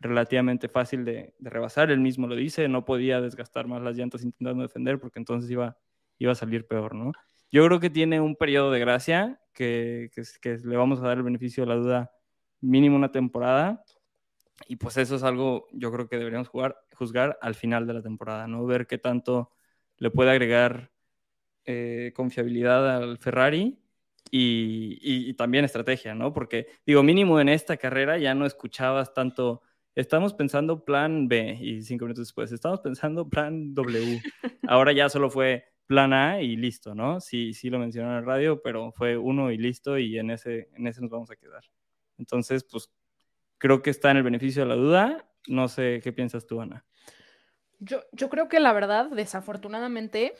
[0.00, 1.90] relativamente fácil de, de rebasar.
[1.90, 5.76] Él mismo lo dice, no podía desgastar más las llantas intentando defender porque entonces iba,
[6.18, 7.12] iba a salir peor, ¿no?
[7.50, 11.16] Yo creo que tiene un periodo de gracia que, que, que le vamos a dar
[11.18, 12.10] el beneficio de la duda
[12.60, 13.82] mínimo una temporada
[14.68, 18.02] y pues eso es algo yo creo que deberíamos jugar, juzgar al final de la
[18.02, 18.64] temporada, ¿no?
[18.66, 19.50] Ver qué tanto
[19.98, 20.90] le puede agregar
[21.70, 23.78] eh, confiabilidad al Ferrari
[24.30, 26.32] y, y- y también estrategia, ¿no?
[26.32, 29.60] Porque digo, mínimo en esta carrera ya no escuchabas tanto,
[29.94, 34.18] estamos pensando plan B y cinco minutos después, estamos pensando plan W.
[34.68, 37.20] Ahora ya solo fue plan A y listo, ¿no?
[37.20, 40.70] Sí, sí lo mencionaron en el radio, pero fue uno y listo y en ese,
[40.74, 41.64] en ese nos vamos a quedar.
[42.16, 42.90] Entonces, pues
[43.58, 45.30] creo que está en el beneficio de la duda.
[45.48, 46.86] No sé qué piensas tú, Ana.
[47.80, 50.34] Yo, yo creo que la verdad, desafortunadamente,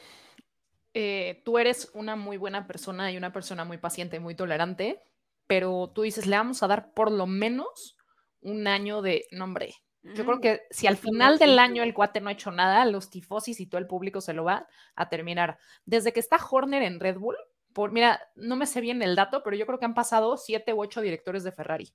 [1.00, 5.00] eh, tú eres una muy buena persona y una persona muy paciente, muy tolerante,
[5.46, 7.96] pero tú dices, le vamos a dar por lo menos
[8.40, 12.20] un año de, no hombre, Yo creo que si al final del año el cuate
[12.20, 15.58] no ha hecho nada, los tifosis y todo el público se lo va a terminar.
[15.84, 17.36] Desde que está Horner en Red Bull,
[17.72, 20.74] por, mira, no me sé bien el dato, pero yo creo que han pasado siete
[20.74, 21.94] u ocho directores de Ferrari.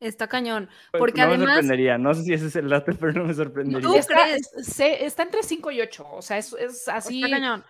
[0.00, 0.68] Está cañón.
[0.90, 3.34] Pues, Porque no me sorprendería, no sé si ese es el dato, pero no me
[3.34, 3.86] sorprendería.
[3.86, 4.50] ¿Tú Está, crees?
[4.62, 7.64] se- está entre 5 y 8, o sea, es, es así, está cañón.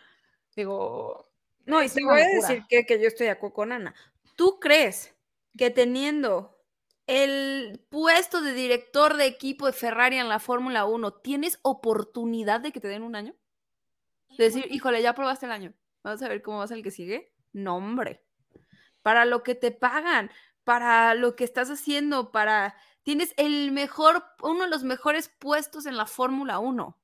[0.55, 1.29] digo,
[1.67, 3.95] No, y te voy a decir que, que yo estoy de acuerdo con Ana.
[4.37, 5.15] ¿Tú crees
[5.59, 6.57] que teniendo
[7.09, 12.71] el puesto de director de equipo de Ferrari en la Fórmula 1, tienes oportunidad de
[12.71, 13.35] que te den un año?
[14.39, 15.75] De decir, híjole, ya probaste el año.
[16.05, 17.33] Vamos a ver cómo vas el que sigue.
[17.53, 18.25] No, hombre.
[19.03, 20.31] Para lo que te pagan,
[20.65, 22.75] para lo que estás haciendo, para.
[23.03, 27.01] Tienes el mejor, uno de los mejores puestos en la Fórmula 1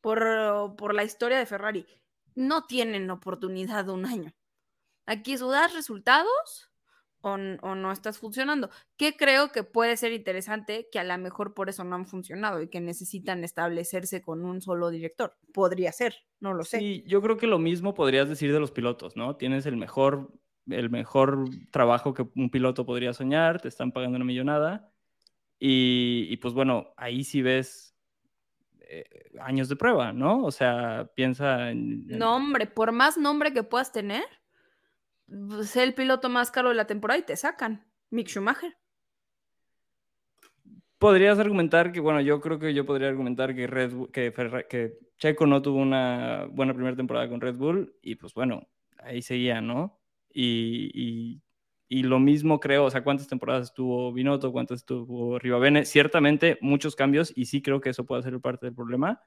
[0.00, 1.86] por, por la historia de Ferrari.
[2.34, 4.34] No tienen oportunidad de un año.
[5.06, 6.70] Aquí es o das resultados
[7.20, 8.70] o, o no estás funcionando.
[8.98, 12.60] Que creo que puede ser interesante que a lo mejor por eso no han funcionado
[12.60, 15.38] y que necesitan establecerse con un solo director.
[15.54, 16.80] Podría ser, no lo sé.
[16.80, 19.36] Sí, yo creo que lo mismo podrías decir de los pilotos, ¿no?
[19.36, 20.32] Tienes el mejor,
[20.68, 24.90] el mejor trabajo que un piloto podría soñar, te están pagando una millonada
[25.58, 27.96] y, y pues bueno, ahí sí ves
[28.80, 29.04] eh,
[29.40, 30.44] años de prueba, ¿no?
[30.44, 32.06] O sea, piensa en...
[32.10, 34.24] en- No, hombre, por más nombre que puedas tener,
[35.64, 37.84] sé el piloto más caro de la temporada y te sacan.
[38.10, 38.76] Mick Schumacher.
[40.98, 44.66] Podrías argumentar que, bueno, yo creo que yo podría argumentar que Red Bull- que, Ferra-
[44.66, 49.20] que Checo no tuvo una buena primera temporada con Red Bull y pues bueno, ahí
[49.20, 50.00] seguía, ¿no?
[50.34, 51.42] Y, y-
[52.04, 54.52] lo mismo creo, o sea, ¿cuántas temporadas estuvo Binotto?
[54.52, 55.86] ¿Cuántas estuvo Rivabene?
[55.86, 59.22] Ciertamente muchos cambios y sí creo que eso puede ser parte del problema,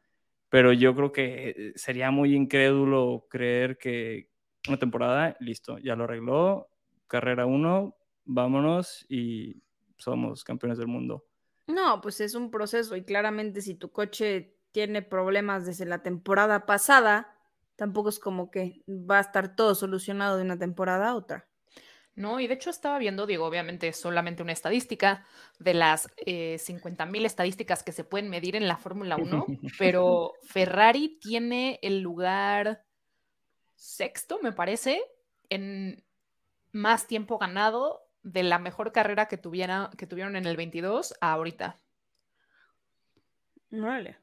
[0.49, 4.29] pero yo creo que eh, sería muy incrédulo creer que
[4.67, 6.69] una temporada, listo, ya lo arregló,
[7.07, 9.61] carrera uno, vámonos y
[9.97, 11.25] somos campeones del mundo.
[11.67, 16.65] No, pues es un proceso y claramente si tu coche tiene problemas desde la temporada
[16.65, 17.36] pasada,
[17.77, 21.47] tampoco es como que va a estar todo solucionado de una temporada a otra.
[22.15, 25.23] No, y de hecho estaba viendo, digo, obviamente es solamente una estadística
[25.59, 29.45] de las eh, 50.000 estadísticas que se pueden medir en la Fórmula 1,
[29.79, 32.83] pero Ferrari tiene el lugar
[33.75, 34.99] sexto, me parece,
[35.49, 36.03] en
[36.71, 41.33] más tiempo ganado de la mejor carrera que, tuviera, que tuvieron en el 22 a
[41.33, 41.77] ahorita.
[43.71, 44.17] Órale.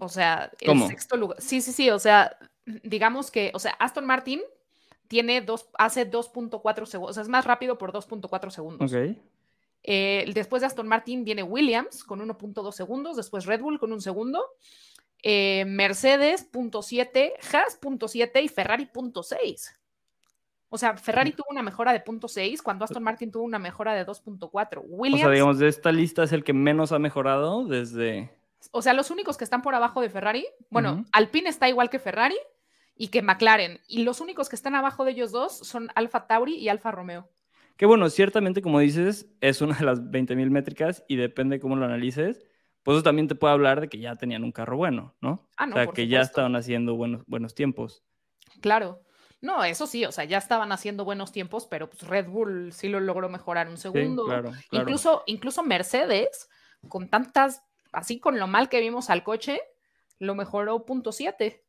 [0.00, 0.88] O sea, el ¿Cómo?
[0.88, 1.40] sexto lugar.
[1.40, 1.90] Sí, sí, sí.
[1.90, 2.36] O sea,
[2.82, 4.40] digamos que, o sea, Aston Martin
[5.08, 7.10] tiene dos, hace 2.4 segundos.
[7.10, 8.92] O sea, es más rápido por 2.4 segundos.
[8.92, 9.16] Ok.
[9.82, 13.16] Eh, después de Aston Martin viene Williams con 1.2 segundos.
[13.16, 14.44] Después Red Bull con un segundo.
[15.22, 17.32] eh, Mercedes, 0.7.
[17.52, 19.76] Haas, 0.7 y Ferrari, 0.6.
[20.72, 24.06] O sea, Ferrari tuvo una mejora de 0.6 cuando Aston Martin tuvo una mejora de
[24.06, 24.78] 2.4.
[24.78, 28.30] O Williams, sea, digamos, de esta lista es el que menos ha mejorado desde...
[28.72, 31.04] O sea, los únicos que están por abajo de Ferrari, bueno.
[31.12, 32.36] Alpine está igual que Ferrari
[32.96, 33.80] y que McLaren.
[33.88, 37.28] Y los únicos que están abajo de ellos dos son Alfa Tauri y Alfa Romeo.
[37.76, 41.86] Que bueno, ciertamente, como dices, es una de las 20.000 métricas y depende cómo lo
[41.86, 42.44] analices.
[42.82, 45.48] Pues eso también te puede hablar de que ya tenían un carro bueno, ¿no?
[45.56, 48.02] Ah, no, o sea, que ya estaban haciendo buenos, buenos tiempos.
[48.60, 49.02] Claro.
[49.42, 52.88] No, eso sí, o sea, ya estaban haciendo buenos tiempos, pero pues Red Bull sí
[52.88, 54.26] lo logró mejorar un Sí, segundo.
[54.26, 54.84] claro, claro.
[54.84, 56.50] Incluso, incluso Mercedes,
[56.88, 57.62] con tantas,
[57.92, 59.60] así con lo mal que vimos al coche,
[60.18, 61.64] lo mejoró punto .7.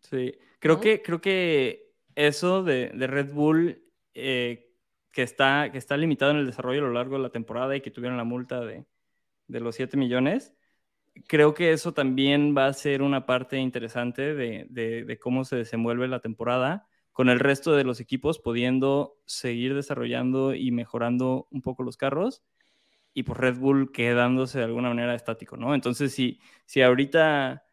[0.00, 0.80] Sí, creo, ¿no?
[0.80, 3.82] que, creo que eso de, de Red Bull,
[4.14, 4.70] eh,
[5.12, 7.80] que, está, que está limitado en el desarrollo a lo largo de la temporada y
[7.80, 8.86] que tuvieron la multa de,
[9.48, 10.54] de los 7 millones,
[11.28, 15.56] creo que eso también va a ser una parte interesante de, de- de cómo se
[15.56, 21.62] desenvuelve la temporada, con el resto de los equipos pudiendo seguir desarrollando y mejorando un
[21.62, 22.44] poco los carros
[23.14, 25.74] y pues Red Bull quedándose de alguna manera estático, ¿no?
[25.74, 27.64] Entonces, si, si ahorita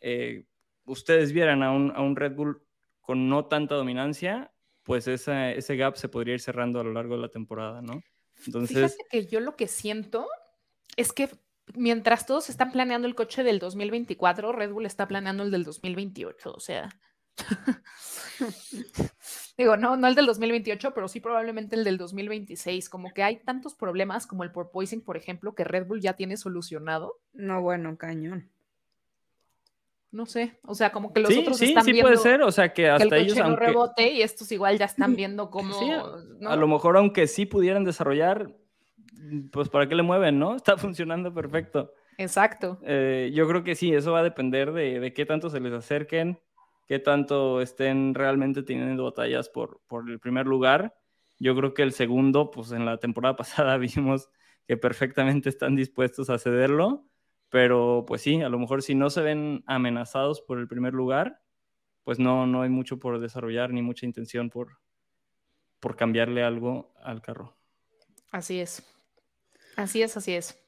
[0.00, 0.46] eh,
[0.84, 2.62] ustedes vieran a un, a un Red Bull
[3.00, 7.16] con no tanta dominancia, pues esa- ese gap se podría ir cerrando a lo largo
[7.16, 8.02] de la temporada, ¿no?
[8.46, 10.26] Entonces, Fíjate que yo lo que siento
[10.96, 11.28] es que
[11.74, 16.52] mientras todos están planeando el coche del 2024, Red Bull está planeando el del 2028,
[16.52, 16.88] o sea.
[19.58, 22.88] Digo, no, no el del 2028, pero sí probablemente el del 2026.
[22.88, 26.36] Como que hay tantos problemas como el porpoising, por ejemplo, que Red Bull ya tiene
[26.36, 27.18] solucionado.
[27.32, 28.48] No, bueno, cañón.
[30.12, 32.42] No sé, o sea, como que los sí, otros sí, están sí viendo puede ser,
[32.42, 35.14] o sea que que el hasta ellos, no aunque, rebote y estos igual ya están
[35.16, 35.72] viendo cómo.
[35.72, 36.02] Sí, a-
[36.40, 36.50] ¿no?
[36.50, 38.56] a lo mejor aunque sí pudieran desarrollar,
[39.52, 40.54] pues ¿para qué le mueven, no?
[40.56, 41.92] Está funcionando perfecto.
[42.18, 42.80] Exacto.
[42.82, 45.72] Eh, yo creo que sí, eso va a depender de, de qué tanto se les
[45.72, 46.40] acerquen,
[46.90, 50.98] qué tanto estén realmente teniendo batallas por, por el primer lugar.
[51.38, 54.28] Yo creo que el segundo, pues en la temporada pasada vimos
[54.66, 57.06] que perfectamente están dispuestos a cederlo,
[57.48, 61.40] pero pues sí, a lo mejor si no se ven amenazados por el primer lugar,
[62.02, 64.80] pues no, no hay mucho por desarrollar ni mucha intención por,
[65.78, 67.56] por cambiarle algo al carro.
[68.32, 68.82] Así es.
[69.76, 70.58] Así es, así es.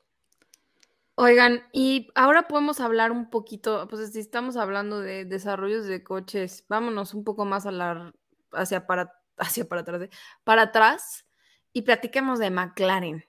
[1.14, 6.64] Oigan, y ahora podemos hablar un poquito, pues si estamos hablando de desarrollos de coches,
[6.68, 8.12] vámonos un poco más a la,
[8.52, 10.08] hacia para, hacia para atrás,
[10.44, 11.26] para atrás
[11.72, 13.24] y platiquemos de McLaren,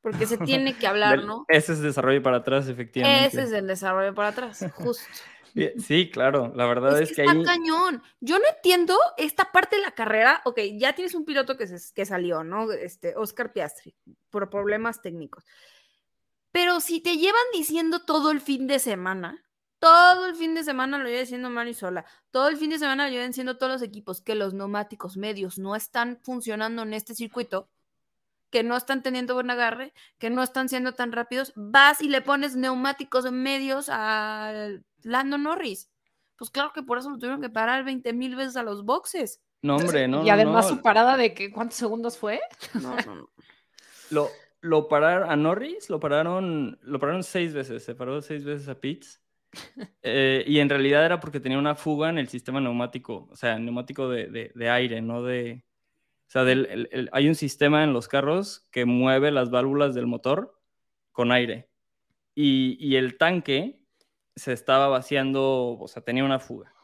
[0.00, 1.44] porque se tiene que hablar, ¿no?
[1.48, 3.26] Ese es desarrollo para atrás, efectivamente.
[3.26, 5.04] Ese es el desarrollo para atrás, justo.
[5.78, 7.44] Sí, claro, la verdad Es es, que que está ahí...
[7.44, 8.02] cañón.
[8.20, 10.42] Yo no entiendo esta parte de la carrera.
[10.44, 12.70] Ok, ya tienes un piloto que, se- que salió, ¿no?
[12.72, 13.94] Este, Oscar Piastri,
[14.30, 15.44] por problemas técnicos.
[16.54, 19.44] Pero si te llevan diciendo todo el fin de semana,
[19.80, 23.06] todo el fin de semana lo lleva diciendo Mari Sola, todo el fin de semana
[23.06, 27.16] lo llevan diciendo todos los equipos que los neumáticos medios no están funcionando en este
[27.16, 27.68] circuito,
[28.50, 32.20] que no están teniendo buen agarre, que no están siendo tan rápidos, vas y le
[32.20, 34.68] pones neumáticos medios a
[35.02, 35.90] Lando Norris.
[36.38, 39.42] Pues claro que por eso lo tuvieron que parar 20 mil veces a los boxes.
[39.60, 40.76] No, hombre, no, y no, además no.
[40.76, 42.40] su parada de que cuántos segundos fue.
[42.74, 43.30] No, no, no.
[44.10, 44.30] Lo,
[44.64, 48.80] lo pararon a Norris, lo pararon, lo pararon seis veces, se paró seis veces a
[48.80, 49.20] Pitts.
[50.02, 53.58] Eh, y en realidad era porque tenía una fuga en el sistema neumático, o sea,
[53.58, 55.64] neumático de, de- de aire, no de.
[56.28, 59.94] O sea, del- el- el- hay un sistema en los carros que mueve las válvulas
[59.94, 60.60] del motor
[61.12, 61.68] con aire.
[62.34, 63.80] Y, y el tanque
[64.36, 66.74] se estaba vaciando, o sea, tenía una fuga.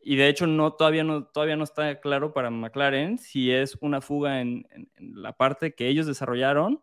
[0.00, 4.00] Y de hecho, no, todavía, no, todavía no está claro para McLaren si es una
[4.00, 6.82] fuga en, en- en la parte que ellos desarrollaron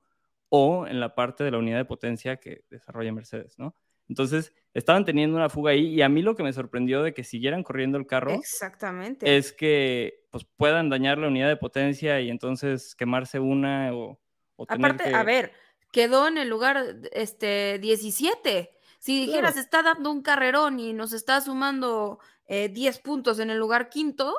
[0.50, 3.76] o en la parte de la unidad de potencia que desarrolla Mercedes, ¿no?
[4.08, 7.24] Entonces, estaban teniendo una fuga ahí y a mí lo que me sorprendió de que
[7.24, 9.36] siguieran corriendo el carro Exactamente.
[9.38, 14.20] es que pues, puedan dañar la unidad de potencia y entonces quemarse una o,
[14.56, 15.16] o tener Aparte, que...
[15.16, 15.54] a ver,
[15.92, 18.72] quedó en el lugar este 17.
[19.00, 19.64] Si dijeras, Claro.
[19.64, 24.36] está dando un carrerón y nos está sumando eh, 10 puntos en el lugar quinto,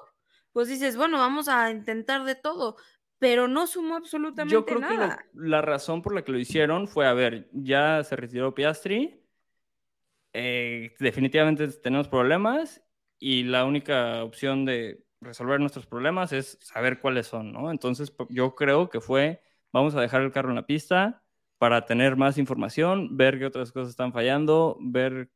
[0.53, 2.77] pues dices, bueno, vamos a intentar de todo.
[3.19, 5.27] Pero no sumó absolutamente Yo creo que lo- nada.
[5.35, 9.23] la razón por la que lo hicieron fue, a ver, ya se retiró Piastri,
[10.33, 12.83] eh, definitivamente tenemos problemas
[13.19, 17.71] y la única opción de resolver nuestros problemas es saber cuáles son, ¿no?
[17.71, 19.41] Entonces yo creo que fue,
[19.73, 21.23] vamos a dejar el carro en la pista
[21.59, 25.31] para tener más información, ver qué otras cosas están fallando, ver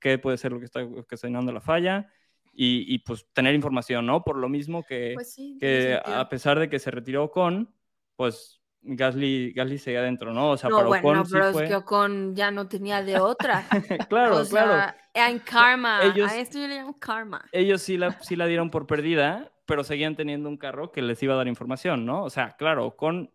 [0.00, 2.12] qué puede ser lo que está ocasionando la falla
[2.52, 4.24] y, y, pues tener información, ¿no?
[4.24, 7.74] Por lo mismo que Pues sí, que a pesar de que se retiró con,
[8.16, 10.50] pues Gasly, Gasly seguía adentro, ¿no?
[10.50, 11.64] O sea, no, para bueno, Ocon sí pero fue...
[11.64, 13.64] es que Ocon ya no tenía de otra.
[14.08, 15.30] claro, o sea, claro.
[15.32, 16.00] en karma.
[16.04, 17.44] Ellos- A esto yo le llamo karma.
[17.52, 21.22] Ellos sí la, sí la dieron por perdida, pero seguían teniendo un carro que les
[21.22, 22.22] iba a dar información, ¿no?
[22.22, 23.32] O sea, claro, Ocon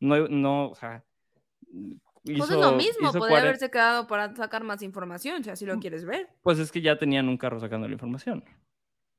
[0.00, 1.04] no, no o sea...
[2.24, 5.78] Pues es lo mismo, podría 40 haberse quedado para sacar más información, si así lo
[5.78, 6.28] quieres ver.
[6.42, 8.44] Pues es que ya tenían un carro sacando la información.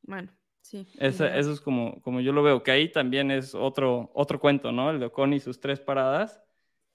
[0.04, 0.88] Bueno, sí.
[1.00, 4.72] Esa- eso es como, como yo lo veo, que ahí también es otro, otro cuento,
[4.72, 4.90] ¿no?
[4.92, 6.42] El de Ocon y sus tres paradas.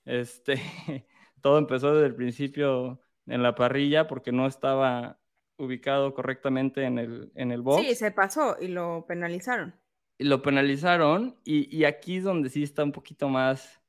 [0.05, 0.55] Este,
[1.43, 5.21] todo empezó desde el principio en la parrilla porque no estaba
[5.59, 7.87] ubicado correctamente en el, en el box.
[7.87, 9.75] Sí, se pasó y lo penalizaron.
[10.19, 13.80] y lo penalizaron y, y aquí es donde sí está un poquito más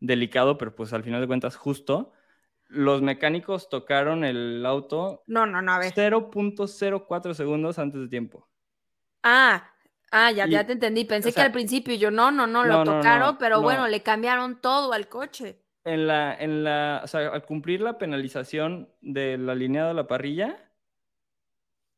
[0.00, 2.12] delicado, pero pues al final de cuentas justo.
[2.68, 5.92] Los mecánicos tocaron el auto No, no, no, a ver.
[5.92, 8.48] 0.04 segundos antes de tiempo.
[9.22, 9.70] Ah,
[10.12, 11.04] ah, ya, Y- ya te entendí.
[11.04, 13.56] Pensé o sea, que al principio yo no, no, no, lo no, tocaron, no, pero
[13.56, 13.62] no.
[13.62, 15.60] bueno, le cambiaron todo al coche.
[15.84, 20.56] En la, en la, o sea, al cumplir la penalización del alineado de la parrilla,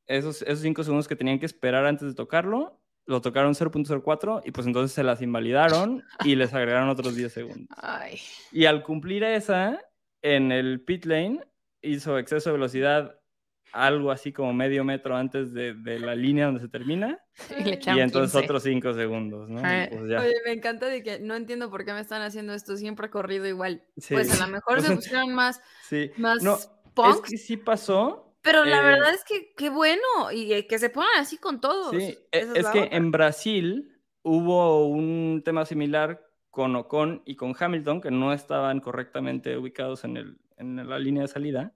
[0.07, 4.51] esos, esos cinco segundos que tenían que esperar antes de tocarlo, lo tocaron 0.04 y
[4.53, 7.77] pues entonces se las invalidaron y les agregaron otros 10 segundos.
[7.81, 8.19] Ay.
[8.53, 9.81] Y al cumplir esa,
[10.23, 11.41] en el pit lane
[11.81, 13.19] hizo exceso de velocidad
[13.73, 17.19] algo así como medio metro antes de, de la línea donde se termina
[17.59, 18.39] Y le y entonces 15.
[18.39, 19.63] otros 5 segundos, ¿no?
[19.63, 20.21] Pues ya.
[20.21, 23.47] Oye, me encanta de que no entiendo por qué me están haciendo esto, siempre corrido
[23.47, 23.83] igual.
[23.97, 24.15] Sí.
[24.15, 26.11] Pues a lo mejor se pusieron más, Sí.
[26.19, 30.31] más No, es punks, que sí pasó, pero la eh, verdad es que qué bueno
[30.33, 31.91] y eh, que se pongan así con todos.
[31.91, 32.97] Sí, e- Esa es que otra.
[32.97, 39.57] en Brasil hubo un tema similar con Ocon y con Hamilton, que no estaban correctamente
[39.57, 41.75] ubicados en, el, en la línea de salida,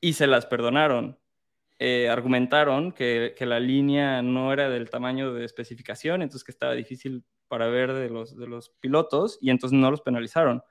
[0.00, 1.18] y se las perdonaron.
[1.80, 6.74] Eh, argumentaron que, que la línea no era del tamaño de especificación, entonces que estaba
[6.74, 10.62] difícil para ver de los, de los pilotos, y entonces no los penalizaron.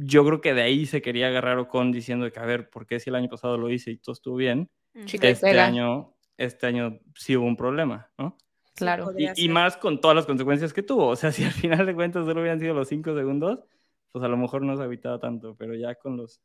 [0.00, 3.00] Yo creo que de ahí se quería agarrar Ocon diciendo que, a ver, ¿por qué
[3.00, 4.70] si el año pasado lo hice y todo estuvo bien?
[5.06, 5.66] Chica Este pega.
[5.66, 8.36] año, este año sí hubo un problema, ¿no?
[8.76, 9.12] Claro.
[9.16, 11.08] Y, más con todas las consecuencias que tuvo.
[11.08, 13.64] O sea, si al final de cuentas solo hubieran sido los cinco segundos,
[14.12, 16.40] pues a lo mejor no se agüitaba tanto, pero ya con los,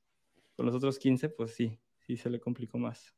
[0.55, 3.13] con los otros 15, pues sí, sí se le complicó más.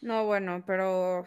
[0.00, 1.24] No, bueno, pero,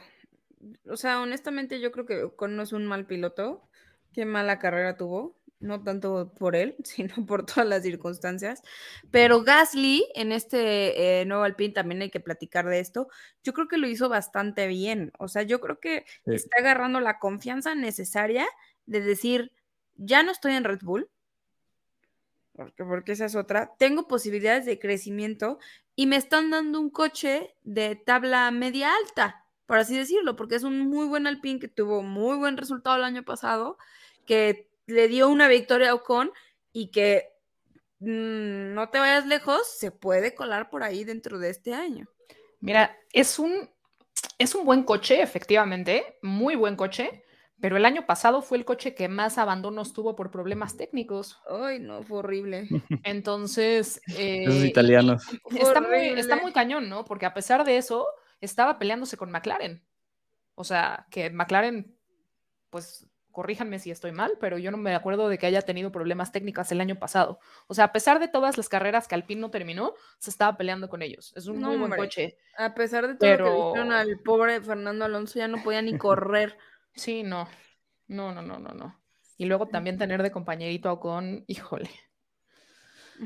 [0.90, 3.68] o sea, honestamente yo creo que Ocon no es un mal piloto.
[4.14, 8.62] Qué mala carrera tuvo, no tanto por él, sino por todas las circunstancias.
[9.12, 13.08] Pero Gasly, en este eh, nuevo Alpine, también hay que platicar de esto.
[13.44, 15.12] Yo creo que lo hizo bastante bien.
[15.20, 16.34] O sea, yo creo que Sí.
[16.34, 18.46] está agarrando la confianza necesaria
[18.86, 19.52] de decir,
[19.96, 21.10] ya no estoy en Red Bull,
[22.54, 25.60] porque, porque esa es otra, tengo posibilidades de crecimiento
[25.96, 30.64] y me están dando un coche de tabla media alta, por así decirlo, porque es
[30.64, 33.78] un muy buen Alpine que tuvo muy buen resultado el año pasado,
[34.26, 36.32] que le dio una victoria a Ocon
[36.72, 37.30] y que
[38.00, 42.08] mm, no te vayas lejos, se puede colar por ahí dentro de este año.
[42.60, 43.70] Mira, es un,
[44.38, 47.24] es un buen coche, efectivamente, muy buen coche,
[47.60, 51.40] pero el año pasado fue el coche que más abandonos tuvo por problemas técnicos.
[51.48, 52.68] Ay, no, fue horrible.
[53.04, 55.24] Entonces, Esos eh, y- italianos.
[55.52, 57.06] está, muy, está muy cañón, ¿no?
[57.06, 58.08] Porque a pesar de eso,
[58.40, 59.84] estaba peleándose con McLaren.
[60.56, 61.96] O sea, que McLaren,
[62.70, 66.32] pues corríjanme si estoy mal, pero yo no me acuerdo de que haya tenido problemas
[66.32, 67.40] técnicos el año pasado.
[67.68, 70.90] O sea, a pesar de todas las carreras que Alpine no terminó, se estaba peleando
[70.90, 71.34] con ellos.
[71.36, 72.00] Es un No, muy buen hombre.
[72.00, 72.38] coche.
[72.58, 75.64] A pesar de todo lo que le Pero- hicieron al pobre Fernando Alonso, ya no
[75.64, 76.58] podía ni correr.
[76.94, 77.48] Sí, no.
[78.08, 79.00] No, no, no, no, no.
[79.38, 81.90] Y luego también tener de compañerito a Ocon, híjole.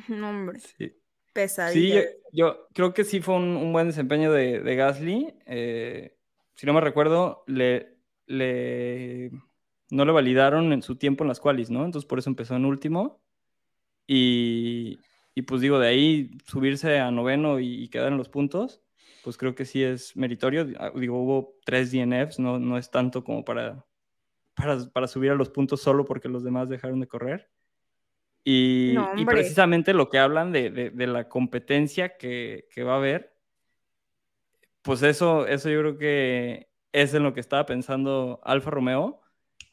[0.07, 0.73] No, hombre, Sí.
[0.77, 0.93] Sí,
[1.33, 2.01] pesadilla.
[2.01, 5.33] yo, yo creo que sí fue un, un buen desempeño de, de Gasly.
[5.45, 6.15] Eh,
[6.53, 7.97] si no me recuerdo, le,
[8.27, 9.31] le-
[9.91, 11.85] no le validaron en su tiempo en las qualis, ¿no?
[11.85, 13.21] Entonces por eso empezó en último.
[14.07, 14.99] Y,
[15.35, 18.81] y pues digo, de ahí subirse a noveno y, y quedar en los puntos,
[19.23, 20.67] pues creo que sí es meritorio.
[20.79, 23.85] Ah, Digo, hubo tres DNFs, no, no es tanto como para,
[24.55, 27.49] para, para subir a los puntos solo porque los demás dejaron de correr.
[28.43, 29.35] Y, No, y hombre.
[29.37, 33.35] precisamente lo que hablan de, de- de la competencia que, que va a haber,
[34.83, 39.21] pues eso, eso yo creo que es en lo que estaba pensando Alfa Romeo,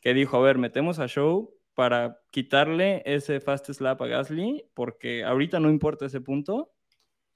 [0.03, 5.25] que dijo, a ver, metemos a Show para quitarle ese fast slap a Gasly, porque
[5.25, 6.73] ahorita no importa ese punto,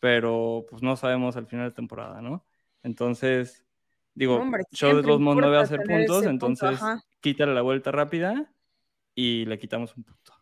[0.01, 2.45] pero pues no sabemos al final de temporada, ¿no?
[2.83, 3.65] Entonces,
[4.15, 7.03] digo, hombre, Show de todos modos no va a hacer puntos, punto, entonces ajá.
[7.21, 8.53] quítale la vuelta rápida
[9.15, 10.33] y le quitamos un punto.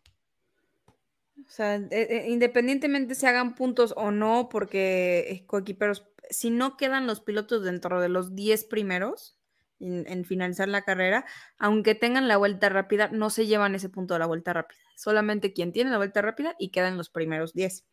[1.47, 6.79] O sea, eh, eh, independientemente se hagan puntos o no, porque eh, coequiperos, si no
[6.79, 9.39] quedan los pilotos dentro de los 10 primeros
[9.81, 11.25] en, finalizar la carrera,
[11.59, 14.79] aunque tengan la vuelta rápida, no se llevan ese punto de la vuelta rápida.
[14.97, 17.85] Solamente quien tiene la vuelta rápida y quedan los primeros 10.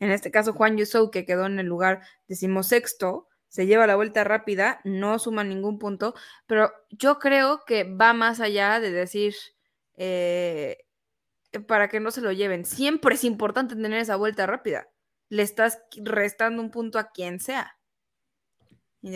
[0.00, 4.24] En este caso, Juan Yusou, que quedó en el lugar decimosexto, se lleva la vuelta
[4.24, 6.14] rápida, no suma ningún punto,
[6.46, 9.34] pero yo creo que va más allá de decir,
[9.96, 10.76] eh,
[11.66, 12.64] para que no se lo lleven.
[12.64, 14.88] Siempre es importante tener esa vuelta rápida.
[15.30, 17.77] Le estás restando un punto a quien sea.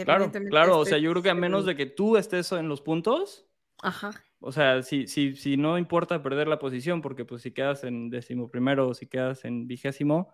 [0.04, 2.68] Claro, claro, o sea, yo creo que a en- menos de que tú estés en
[2.68, 3.48] los puntos,
[3.82, 4.12] Ajá.
[4.40, 8.08] o sea, si, si, si no importa perder la posición, porque pues si quedas en
[8.10, 10.32] décimo primero o si quedas en vigésimo,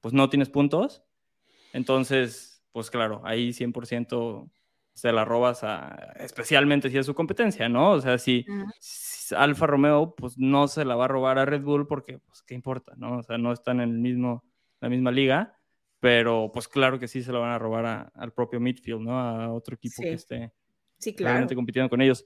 [0.00, 1.02] pues no tienes puntos.
[1.72, 4.50] Entonces, pues claro, ahí 100%
[4.94, 7.90] se la robas a, especialmente si es su competencia, ¿no?
[7.92, 8.46] O sea, si
[9.36, 12.54] Alfa Romeo, pues no se la va a robar a Red Bull porque, pues, ¿qué
[12.54, 13.18] importa, no?
[13.18, 14.44] O sea, no están en el mismo,
[14.80, 15.55] la misma liga,
[16.00, 19.18] pero pues claro que sí se la van a robar a- al propio midfield, ¿no?
[19.18, 20.14] A otro equipo que Sí.
[20.14, 20.52] esté
[20.98, 21.32] Sí, claro.
[21.34, 22.24] realmente compitiendo con ellos.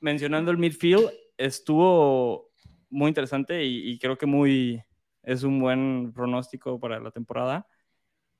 [0.00, 2.50] Mencionando el midfield, estuvo
[2.88, 4.82] muy interesante y, y creo que muy
[5.22, 7.66] es un buen pronóstico para la temporada.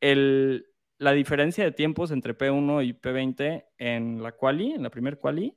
[0.00, 0.66] El,
[0.98, 5.56] la diferencia de tiempos entre P1 y P20 en la quali, en la primer quali,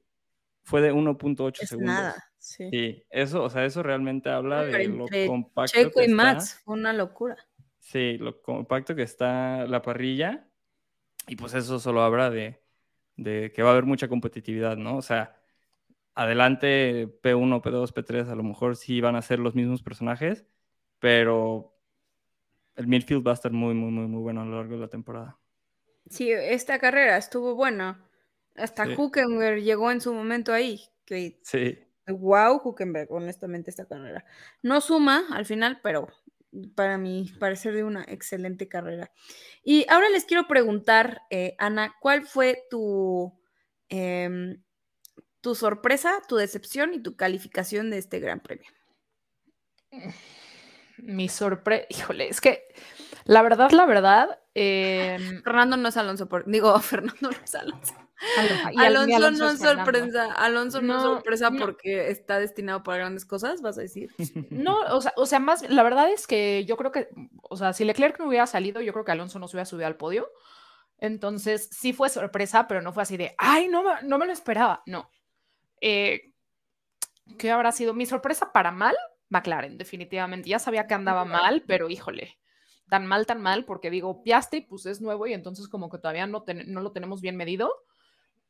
[0.64, 1.96] fue de 1.8 Es segundos.
[1.96, 2.24] nada.
[2.38, 2.68] Sí.
[2.72, 6.16] Sí, eso, o sea, eso realmente habla Hombre, de lo compacto Checo que y está.
[6.16, 7.38] Max, fue una locura.
[7.84, 10.48] Sí, lo compacto que está la parrilla.
[11.28, 12.62] Y pues eso solo habla de,
[13.18, 14.98] de que va a haber mucha competitividad, ¿no?
[14.98, 15.42] O sea,
[16.16, 20.46] adelante P1, P2, P3, a lo mejor sí van a ser los mismos personajes,
[21.00, 21.76] pero
[22.76, 24.90] el midfield va a estar muy, muy, muy, muy bueno a lo largo de la
[24.90, 25.40] temporada.
[26.10, 28.10] Sí, esta carrera estuvo buena.
[28.56, 28.96] Hasta Sí.
[28.96, 30.82] Huckenberg llegó en su momento ahí.
[31.06, 31.78] Que Sí,
[32.08, 34.26] wow, Huckenberg, honestamente, esta carrera.
[34.62, 36.08] No suma al final, pero
[36.76, 39.12] para mi parecer de una excelente carrera.
[39.64, 43.34] Y ahora les quiero preguntar, eh, Ana, ¿cuál fue tu,
[43.90, 44.62] em,
[45.42, 48.70] tu sorpresa, tu decepción y tu calificación de este gran premio?
[50.98, 52.64] Mi sorpresa, híjole, es que
[53.26, 56.46] la verdad, la verdad, em, Fernando no es Alonso, por...
[56.46, 57.94] digo, Fernando no es Alonso.
[58.38, 60.34] Alonso, y al- Alonso, ni Alonso no sorpresa.
[60.34, 61.60] Alonso no, es No, sorpresa no.
[61.60, 64.10] porque está destinado para grandes cosas, vas a decir.
[64.50, 67.10] No, o sea, o sea, más, la verdad es que yo creo que,
[67.42, 69.88] o sea, si Leclerc no hubiera salido, yo creo que Alonso no se hubiera subido
[69.88, 70.30] al podio.
[71.00, 74.32] Entonces, sí fue sorpresa, pero no fue así de, ay, no, me- no me lo
[74.32, 74.84] esperaba.
[74.86, 75.10] No.
[75.82, 76.32] Eh,
[77.38, 77.94] ¿Qué habrá sido?
[77.94, 78.96] Mi sorpresa para mal,
[79.30, 80.50] McLaren, definitivamente.
[80.50, 82.38] Ya sabía que andaba mal, pero híjole,
[82.90, 86.28] tan mal, tan mal, porque digo, Piastri, pues es nuevo y entonces como que todavía
[86.28, 87.74] no, ten- no lo tenemos bien medido,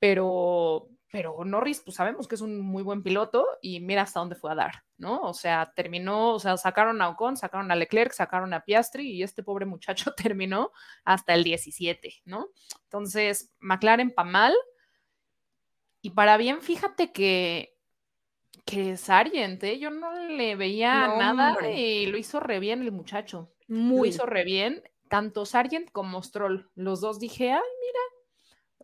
[0.03, 4.35] pero, pero Norris, pues sabemos que es un muy buen piloto y mira hasta dónde
[4.35, 5.21] fue a dar, ¿no?
[5.21, 9.23] O sea, terminó, o sea, sacaron a Ocon, sacaron a Leclerc, sacaron a Piastri y
[9.23, 10.73] este pobre muchacho terminó
[11.05, 12.49] hasta el 17, ¿no?
[12.83, 14.53] Entonces, McLaren para mal
[16.01, 17.77] y para bien, fíjate que
[18.65, 19.79] que Sargent, ¿eh?
[19.79, 21.79] yo no le veía No, nada hombre.
[21.79, 23.53] y lo hizo re bien el muchacho.
[23.67, 24.09] Lo Muy.
[24.09, 26.69] hizo re bien, tanto Sargent como Stroll.
[26.75, 27.99] Los dos dije, ay, mira.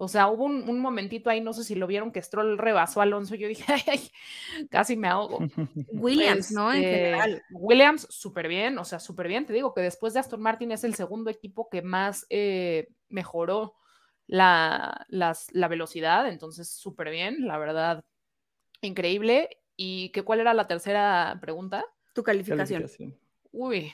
[0.02, 3.02] O sea, hubo un, un momentito ahí, no sé si lo vieron, que Stroll rebasó
[3.02, 3.36] a Alonso.
[3.36, 5.40] Yo dije, ay, ay, casi me ahogo.
[5.92, 6.72] Williams, ¿no?
[6.72, 7.44] En Este, general.
[7.52, 9.46] Williams, súper bien, o sea, súper bien.
[9.46, 13.76] Te digo que después de Aston Martin es el segundo equipo que más eh, mejoró
[14.26, 18.06] la, las- la velocidad, entonces súper bien, la verdad,
[18.82, 19.50] increíble.
[19.76, 21.84] ¿Y que, cuál era la tercera pregunta?
[22.14, 22.82] Tu calificación.
[22.84, 23.18] Calificación.
[23.52, 23.92] Uy.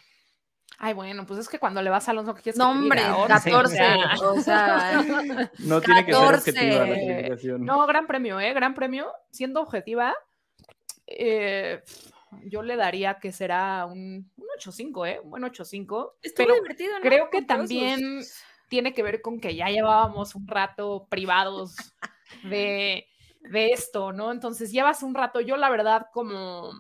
[0.78, 2.80] Ay, bueno, pues es que cuando le vas a Alonso, ¿qué quieres No, que te
[2.80, 3.18] hombre, diga?
[3.18, 3.76] Once, o 14.
[3.76, 3.98] sea.
[4.22, 5.04] O sea,
[5.60, 6.52] No tiene que ser 14.
[6.52, 7.66] objetiva la calificación.
[7.66, 8.54] No, gran premio, ¿eh?
[8.54, 9.12] Gran premio.
[9.32, 10.14] Siendo objetiva,
[11.08, 11.82] eh,
[12.44, 15.20] yo le daría que será un, un 8.5, ¿eh?
[15.24, 16.14] Un buen 8.5.
[16.22, 17.02] estuvo Pero divertido, ¿no?
[17.02, 18.22] creo que también
[18.70, 21.76] tiene que ver con que ya llevábamos un rato privados
[22.44, 23.08] de,
[23.40, 24.32] de esto, ¿no?
[24.32, 26.72] Entonces llevas un rato, yo la verdad como,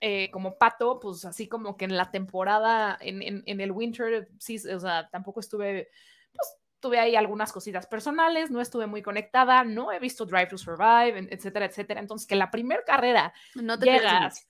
[0.00, 4.28] eh, como pato, pues así como que en la temporada, en, en- en el winter,
[4.38, 5.88] sí, o sea, tampoco estuve,
[6.32, 6.48] pues
[6.80, 11.28] tuve ahí algunas cositas personales, no estuve muy conectada, no he visto Drive to Survive,
[11.30, 12.00] etcétera, etcétera.
[12.00, 14.46] Entonces que la primera carrera No te llegas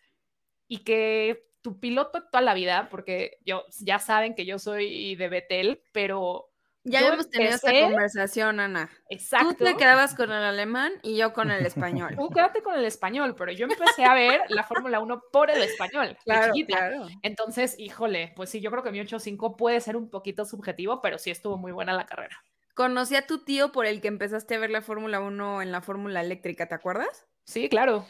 [0.68, 5.28] y que tu piloto toda la vida, porque yo ya saben que yo soy de
[5.28, 6.49] Betel, pero
[6.84, 8.90] Ya yo habíamos tenido esta conversación, Ana.
[9.10, 9.54] exacto.
[9.58, 12.14] Tú te quedabas con el alemán y yo con el español.
[12.16, 15.62] Tú quédate con el español, pero yo empecé a ver la Fórmula 1 por el
[15.62, 16.78] español, de Claro, chiquita.
[16.78, 17.06] claro.
[17.22, 21.18] Entonces, híjole, pues sí, yo creo que mi 8.5 puede ser un poquito subjetivo, pero
[21.18, 22.42] sí estuvo muy buena la carrera.
[22.74, 25.82] Conocí a tu tío por el que empezaste a ver la Fórmula 1 en la
[25.82, 27.26] Fórmula Eléctrica, ¿te acuerdas?
[27.44, 28.06] Sí, claro,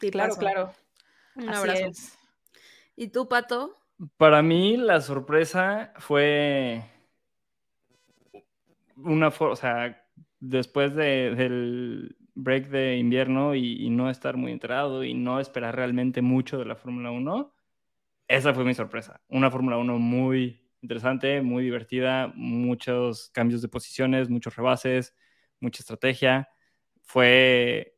[0.00, 0.72] Sí, claro, claro.
[1.36, 1.86] Un Así abrazo.
[1.86, 2.18] es.
[2.96, 3.76] ¿Y tú, Pato?
[4.16, 6.82] Para mí la sorpresa fue
[8.96, 10.04] una, o sea,
[10.40, 15.76] después de- del break de invierno y, y no estar muy enterado y no esperar
[15.76, 17.54] realmente mucho de la Fórmula 1,
[18.28, 19.22] esa fue mi sorpresa.
[19.28, 25.14] Una Fórmula 1 muy interesante, muy divertida, muchos cambios de posiciones, muchos rebases,
[25.60, 26.48] mucha estrategia.
[27.02, 27.96] Fue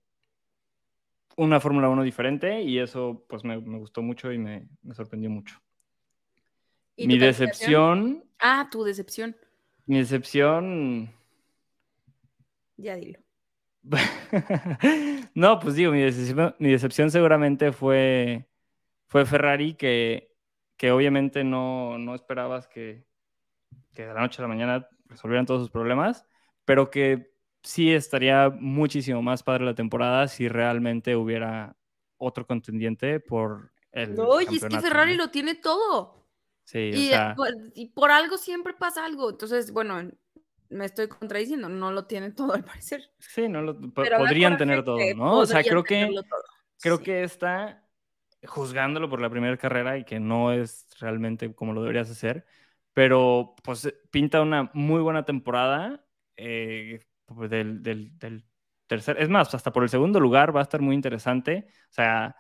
[1.37, 5.31] una Fórmula 1 diferente y eso pues me, me gustó mucho y me, me sorprendió
[5.31, 5.57] mucho.
[6.97, 9.37] ¿Y Mi decepción, Ah, tu decepción.
[9.87, 11.11] Mi decepción,
[12.77, 13.19] Ya dilo.
[15.35, 18.49] no, pues digo, mi decepción, mi decepción seguramente fue,
[19.09, 20.35] fue Ferrari, que,
[20.77, 23.07] que obviamente no, no esperabas que,
[23.95, 26.27] que de la noche a la mañana resolvieran todos sus problemas,
[26.65, 27.33] pero que
[27.63, 31.77] sí estaría muchísimo más padre la temporada si realmente hubiera
[32.19, 35.25] otro contendiente por el Oye, es que Ferrari ¿no?
[35.25, 36.16] lo tiene todo.
[36.67, 39.31] Sí, o Y, sea, por, y por algo siempre pasa algo.
[39.31, 40.11] Entonces, bueno,
[40.69, 43.11] me estoy contradiciendo, no lo tiene todo al parecer.
[43.19, 43.79] sí, no lo,
[44.15, 45.41] podrían tener todo, ¿no?
[45.41, 46.19] O sea, creo que...
[46.29, 46.43] todo.
[46.81, 47.05] creo Sí.
[47.05, 47.89] que está
[48.47, 52.47] juzgándolo por la primera carrera y que no es realmente como lo deberías hacer,
[52.95, 56.05] pero pues pinta una muy buena temporada
[56.37, 58.45] eh, pues, del, del- del
[58.89, 62.37] tercer, es más, hasta por el segundo lugar va a estar muy interesante, o sea,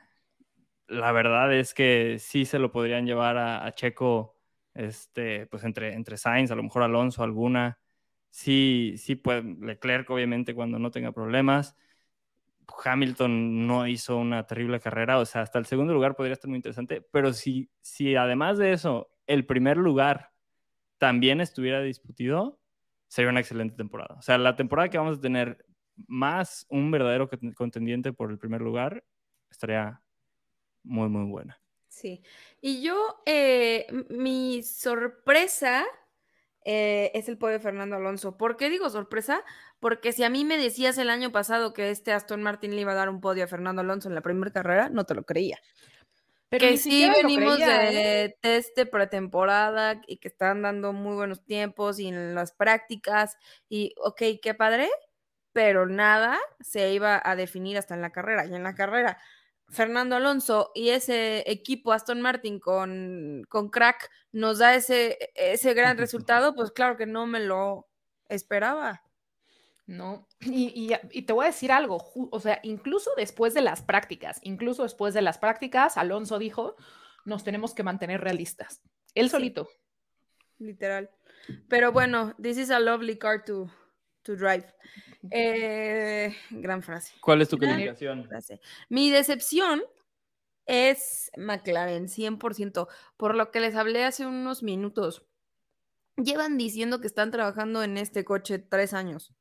[0.88, 4.36] la verdad es que sí se lo podrían llevar a, Checo,
[4.74, 7.80] este, pues entre, entre Sainz, a lo mejor Alonso, alguna,
[8.30, 11.76] sí, sí puede, Leclerc obviamente cuando no tenga problemas,
[12.84, 16.56] Hamilton no hizo una terrible carrera, o sea, hasta el segundo lugar podría estar muy
[16.56, 20.32] interesante, pero si, si además de eso el primer lugar
[20.98, 22.60] también estuviera disputido,
[23.08, 24.16] sería una excelente temporada.
[24.18, 25.66] O sea, la temporada que vamos a tener
[26.08, 29.04] más un verdadero cont- contendiente por el primer lugar
[29.50, 30.02] estaría
[30.86, 31.60] muy, muy buena.
[31.88, 32.22] Sí.
[32.60, 35.84] Y yo, eh, mi sorpresa
[36.64, 38.36] eh, es el podio de Fernando Alonso.
[38.36, 39.42] ¿Por qué digo sorpresa?
[39.80, 42.92] Porque si a mí me decías el año pasado que este Aston Martin le iba
[42.92, 45.58] a dar un podio a Fernando Alonso en la primera carrera, no te lo creía.
[46.48, 47.94] Pero que sí venimos creía, ¿eh?
[47.94, 53.36] de test de pretemporada y que están dando muy buenos tiempos y en las prácticas
[53.68, 54.88] y ok, qué padre,
[55.52, 58.44] pero nada se iba a definir hasta en la carrera.
[58.46, 59.18] Y en la carrera,
[59.68, 65.98] Fernando Alonso y ese equipo Aston Martin con, con crack nos da ese, ese gran
[65.98, 67.88] resultado, pues claro que no me lo
[68.28, 69.02] esperaba.
[69.86, 71.98] No, y, y- y te voy a decir algo,
[72.30, 76.74] o sea, incluso después de las prácticas, incluso después de las prácticas, Alonso dijo,
[77.24, 78.82] nos tenemos que mantener realistas.
[79.14, 79.30] Él Sí.
[79.30, 79.68] solito.
[80.58, 81.10] literal.
[81.68, 83.70] Pero bueno, this is a lovely car to,
[84.26, 84.66] to drive.
[85.30, 88.28] Eh, gran frase, ¿Cuál es tu Gran calificación?
[88.28, 88.60] frase.
[88.88, 89.82] Mi decepción
[90.66, 95.24] es McLaren, 100%, por lo que les hablé hace unos minutos.
[96.16, 99.34] Llevan diciendo que están trabajando en este coche tres años.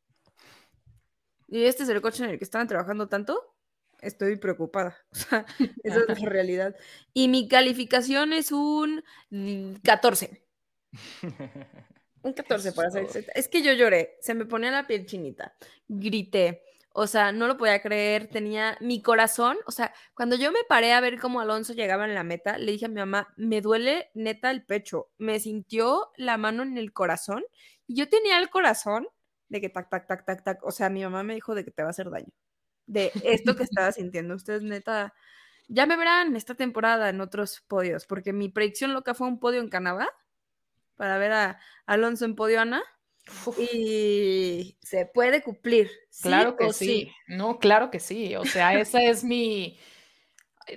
[1.48, 3.56] Y este es el coche en el que están trabajando tanto.
[4.02, 4.98] Estoy preocupada.
[5.12, 5.46] O sea,
[5.84, 6.76] esa es la realidad.
[7.14, 10.46] Y mi calificación es un mm, 14.
[12.26, 13.32] Un 14 para ser.
[13.36, 15.54] Es que yo lloré, se me ponía la piel chinita,
[15.88, 20.64] grité, o sea, no lo podía creer, tenía mi corazón, o sea, cuando yo me
[20.68, 23.62] paré a ver cómo Alonso llegaba en la meta, le dije a mi mamá, me
[23.62, 27.44] duele neta el pecho, me sintió la mano en el corazón
[27.86, 29.08] y yo tenía el corazón
[29.50, 31.70] de que tac, tac, tac, tac, tac, o sea, mi mamá me dijo de que
[31.70, 32.34] te va a hacer daño,
[32.88, 35.14] de esto que estaba sintiendo, ustedes neta,
[35.68, 39.62] ya me verán esta temporada en otros podios, porque mi predicción loca fue un podio
[39.62, 40.10] en Canadá
[40.96, 42.84] para ver a Alonso en podio Ana
[43.46, 45.90] Uf, y se puede cumplir.
[46.10, 47.12] ¿sí claro que o sí.
[47.28, 48.36] No, claro que sí.
[48.36, 49.80] O sea, esa es mi.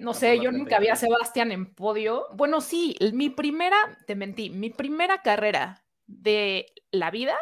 [0.00, 0.98] No sé, la yo nunca vi a 33.
[1.00, 2.26] Sebastián en podio.
[2.34, 7.36] Bueno, sí, el- mi primera, te mentí, mi primera carrera de la vida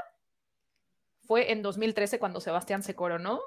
[1.27, 3.41] fue en 2013 cuando Sebastián se coronó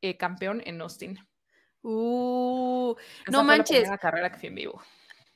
[0.00, 1.18] eh, campeón en Austin.
[1.82, 4.82] Uh, Esa no fue manches, La primera carrera que fui en vivo.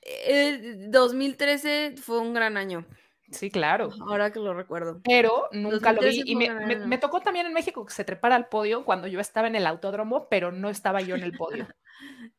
[0.03, 2.87] eh, 2013 fue un gran año,
[3.31, 3.91] Sí, claro.
[4.09, 5.01] ahora que lo recuerdo.
[5.05, 6.33] Pero nunca lo 2013 vi.
[6.33, 9.57] Y me, tocó también en México que se trepara al podio cuando yo estaba en
[9.57, 11.67] el autódromo, pero no estaba yo en el podio.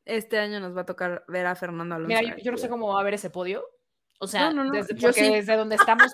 [0.05, 2.07] Este año nos va a tocar ver a Fernando Alonso.
[2.07, 3.63] Mira, yo, no sé cómo va a ver ese podio.
[4.19, 5.31] O sea, no, no, desde, yo porque sí.
[5.31, 6.11] desde donde estamos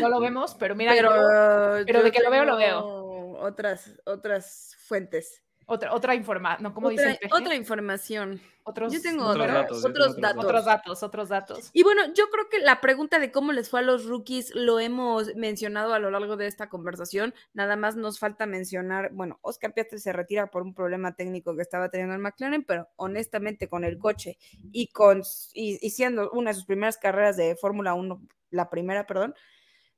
[0.00, 3.38] no lo vemos, pero mira, pero, yo- pero yo de que lo veo, lo tengo
[3.40, 5.42] Otras, otras fuentes.
[5.66, 6.74] otra, otra información, ¿no?
[6.74, 8.40] ¿Cómo dice el otra información.
[8.68, 9.84] Otros, yo tengo Otros datos.
[9.84, 11.70] otros datos, otros datos.
[11.72, 14.78] Y bueno, yo creo que la pregunta de cómo les fue a los rookies lo
[14.78, 17.32] hemos mencionado a lo largo de esta conversación.
[17.54, 21.62] Nada más nos falta mencionar, bueno, Oscar Piastri se retira por un problema técnico que
[21.62, 24.36] estaba teniendo el McLaren, pero honestamente con el coche
[24.70, 25.22] y con
[25.54, 29.34] y, y siendo una de sus primeras carreras de Fórmula 1, la primera, perdón,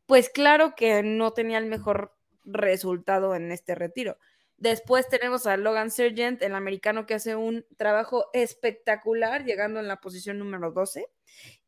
[0.06, 2.14] pues claro que no tenía el mejor
[2.44, 4.16] resultado en este retiro.
[4.60, 10.00] Después tenemos a Logan Sargent, el americano que hace un trabajo espectacular, llegando en la
[10.00, 11.06] posición número 12.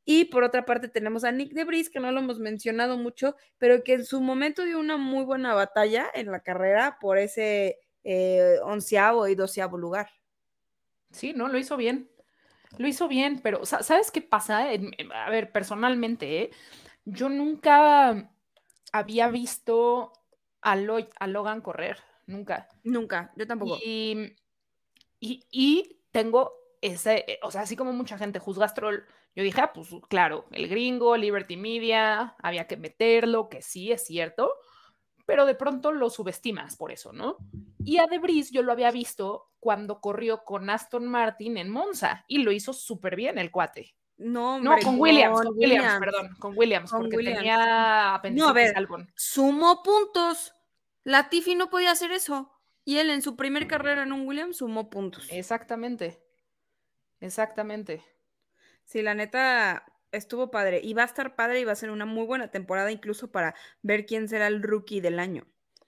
[0.05, 3.85] Y por otra parte tenemos a Nick Debris, que no lo hemos mencionado mucho, pero
[3.85, 8.59] que en su momento dio una muy buena batalla en la carrera por ese eh,
[8.65, 10.09] onceavo y doceavo lugar.
[11.11, 12.11] Sí, no, lo hizo bien.
[12.79, 14.67] Lo hizo bien, pero sa- ¿sabes qué pasa?
[15.15, 16.51] A ver, personalmente, ¿eh?
[17.05, 18.33] yo nunca
[18.93, 20.13] había visto
[20.63, 22.69] a Logan correr, nunca.
[22.85, 23.79] Nunca, yo tampoco.
[23.85, 24.35] Y,
[25.21, 29.05] y, y tengo ese, eh, o sea, así como mucha gente juzga a Stroll,
[29.35, 34.05] yo dije, ah, pues claro, el gringo, Liberty Media, había que meterlo, que sí, es
[34.05, 34.53] cierto,
[35.25, 37.37] pero de pronto lo subestimas por eso, ¿no?
[37.85, 42.39] Y a Debris yo lo había visto cuando corrió con Aston Martin en Monza y
[42.39, 43.95] lo hizo súper bien el cuate.
[44.19, 45.99] No, No, hombre, con Williams, con Williams, Williams.
[46.01, 47.39] perdón, con Williams, Con porque Williams.
[47.39, 48.77] tenía apendicitis ver.
[48.77, 49.11] Albon.
[49.17, 50.53] Sumó puntos.
[51.05, 52.53] Latifi no podía hacer eso.
[52.85, 55.27] Y él en su primer carrera en un Williams sumó puntos.
[55.31, 56.21] Exactamente,
[57.21, 58.03] exactamente.
[58.85, 60.81] Sí, la neta estuvo padre.
[60.83, 63.55] Y va a estar padre y va a ser una muy buena temporada incluso para
[63.83, 65.47] ver quién será el rookie del año.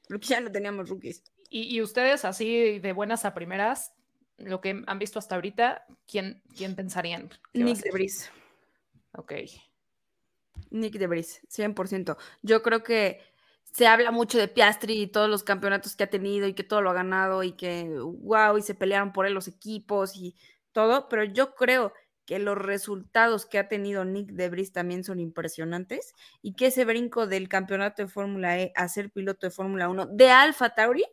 [0.08, 1.24] Porque ya no teníamos rookies.
[1.50, 3.92] Y, y ustedes, así de buenas a primeras,
[4.38, 7.30] lo que han visto hasta ahorita, ¿quién, quién pensarían?
[7.52, 7.78] Nick?
[7.78, 8.30] Debris.
[9.12, 9.32] Ok.
[10.70, 12.16] Nick Debris, 100%.
[12.42, 13.20] Yo creo que
[13.74, 16.80] se habla mucho de Piastri y todos los campeonatos que ha tenido y que todo
[16.80, 20.36] lo ha ganado y que, wow, y se pelearon por él los equipos y
[20.70, 21.92] todo, pero yo creo
[22.24, 27.26] que los resultados que ha tenido Nick Debris también son impresionantes y que ese brinco
[27.26, 31.04] del campeonato de Fórmula E a ser piloto de Fórmula 1 de Alfa Tauri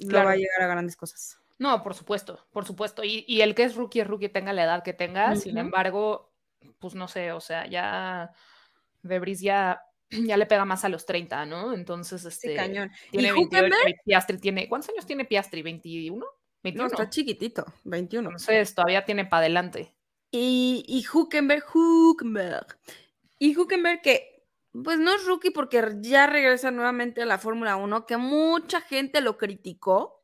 [0.00, 1.38] lo va a llegar a grandes cosas.
[1.58, 3.04] No, por supuesto, por supuesto.
[3.04, 5.36] Y, y el que es rookie es rookie, tenga la edad que tenga.
[5.36, 6.32] Sin embargo,
[6.80, 8.32] pues no sé, o sea, ya
[9.02, 9.80] Debris ya,
[10.28, 11.72] ya le pega más a los 30, ¿no?
[11.72, 12.90] Entonces, Sí, este, cañón.
[13.10, 13.88] tiene ¿Y 28 Hülkenberg?
[13.88, 15.62] y Piastri tiene, ¿cuántos años tiene Piastri?
[15.62, 16.18] ¿21?
[16.18, 16.26] No,
[16.62, 16.86] 21.
[16.86, 18.28] está chiquitito, 21.
[18.30, 19.94] Entonces, todavía tiene para adelante.
[20.30, 22.78] Y, y Huckenberg, Huckenberg.
[23.38, 24.32] Y Huckenberg que
[24.72, 29.20] pues no es rookie porque ya regresa nuevamente a la Fórmula 1, que mucha gente
[29.20, 30.22] lo criticó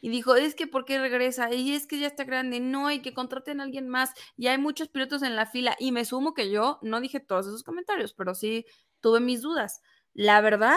[0.00, 1.52] y dijo, es que ¿por qué regresa?
[1.52, 4.58] Y es que ya está grande, no, y que contraten a alguien más, y hay
[4.58, 8.14] muchos pilotos en la fila, y me sumo que yo no dije todos esos comentarios,
[8.14, 8.64] pero sí
[9.00, 9.80] tuve mis dudas.
[10.14, 10.76] La verdad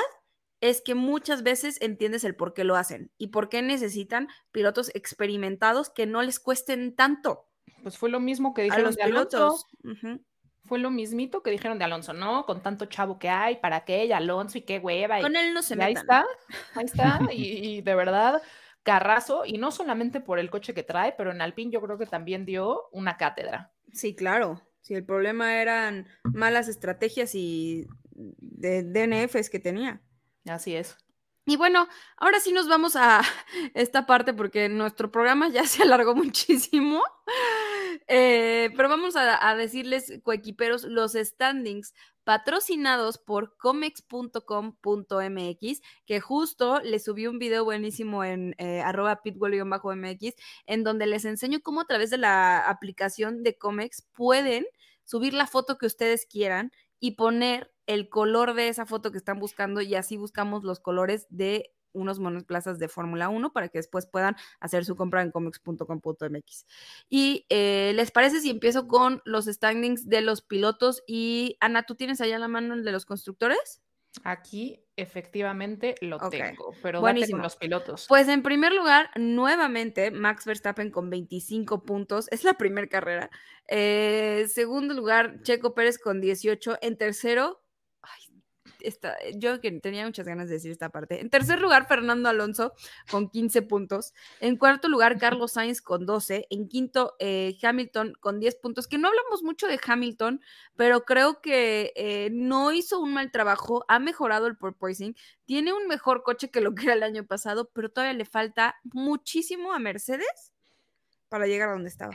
[0.59, 4.91] es que muchas veces entiendes el por qué lo hacen y por qué necesitan pilotos
[4.93, 7.47] experimentados que no les cuesten tanto
[7.81, 9.27] Pues fue lo mismo que a dijeron los de Alonso.
[9.29, 9.65] pilotos.
[9.83, 10.23] Ujú.
[10.65, 12.45] Fue lo mismito que dijeron de Alonso, ¿no?
[12.45, 14.05] Con tanto chavo que hay, ¿para qué?
[14.05, 15.19] Y Alonso y qué hueva.
[15.19, 16.03] y- Con él no se y ahí metan.
[16.03, 16.25] está,
[16.79, 17.19] ahí está.
[17.33, 18.41] y, y de verdad,
[18.83, 22.05] Carrazo, y no solamente por el coche que trae, pero en Alpine yo creo que
[22.05, 23.71] también dio una cátedra.
[23.93, 24.61] Sí, claro.
[24.81, 27.87] Si el problema eran malas estrategias y
[28.37, 30.01] de DNFs que tenía.
[30.45, 30.97] Así es.
[31.45, 33.21] Y bueno, ahora sí nos vamos a
[33.73, 37.01] esta parte porque nuestro programa ya se alargó muchísimo.
[38.07, 41.93] Eh, pero vamos a, a decirles, coequiperos, los standings
[42.23, 50.35] patrocinados por comex.com.mx, que justo les subí un video buenísimo en eh, arroba pitbull-mx,
[50.67, 54.65] en donde les enseño cómo a través de la aplicación de Comex pueden
[55.03, 56.71] subir la foto que ustedes quieran
[57.01, 61.27] y poner el color de esa foto que están buscando y así buscamos los colores
[61.29, 66.65] de unos monoplazas de Fórmula 1 para que después puedan hacer su compra en comics.com.mx.
[67.09, 71.95] Y eh, les parece si empiezo con los standings de los pilotos y Ana, ¿tú
[71.95, 73.81] tienes allá la mano el de los constructores?
[74.23, 77.37] Aquí efectivamente lo tengo, pero date buenísimo.
[77.37, 78.05] con los pilotos.
[78.07, 82.27] Pues en primer lugar, nuevamente, Max Verstappen con 25 puntos.
[82.31, 83.29] Es la primera carrera.
[83.67, 86.77] Eh, segundo lugar, Checo Pérez con 18.
[86.81, 87.63] En tercero,
[88.83, 91.21] esta- yo que tenía muchas ganas de decir esta parte.
[91.21, 92.73] En tercer lugar, Fernando Alonso
[93.09, 94.13] con 15 puntos.
[94.39, 96.47] En cuarto lugar, Carlos Sainz con 12.
[96.49, 98.87] En quinto, eh, Hamilton con 10 puntos.
[98.87, 100.41] Que no hablamos mucho de Hamilton,
[100.75, 103.85] pero creo que eh, no hizo un mal trabajo.
[103.87, 105.15] Ha mejorado el porpoising
[105.45, 108.79] tiene un mejor coche que lo que era el año pasado, pero todavía le falta
[108.83, 110.53] muchísimo a Mercedes
[111.27, 112.13] para llegar a donde estaba.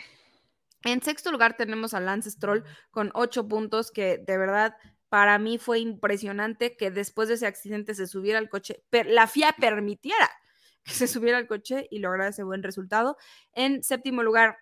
[0.84, 4.76] En sexto lugar tenemos a Lance Stroll con ocho puntos, que de verdad
[5.16, 9.54] para mí fue impresionante que después de ese accidente se subiera al coche, la FIA
[9.58, 10.30] permitiera
[10.84, 13.16] que se subiera al coche y lograra ese buen resultado.
[13.54, 14.58] En séptimo lugar,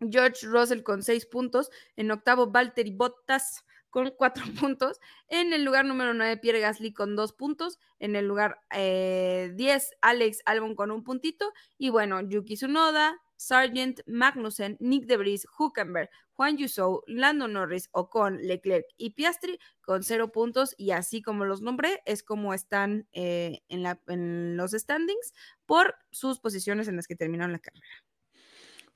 [0.00, 1.68] George Russell con seis puntos.
[1.94, 4.98] En octavo, Valtteri Bottas con cuatro puntos.
[5.28, 7.78] En el lugar número 9, Pierre Gasly con dos puntos.
[7.98, 11.52] En el lugar eh, 10, Alex Albon con un puntito.
[11.76, 18.86] Y bueno, Yuki Tsunoda, Sargent, Magnussen, Nick DeVries, Huckenberg, Juan Yusou, Lando Norris, Ocon, Leclerc
[18.96, 20.74] y Piastri con cero puntos.
[20.78, 25.34] Y así como los nombré, es como están eh, en, la- en los standings
[25.66, 27.86] por sus posiciones en las que terminaron la carrera.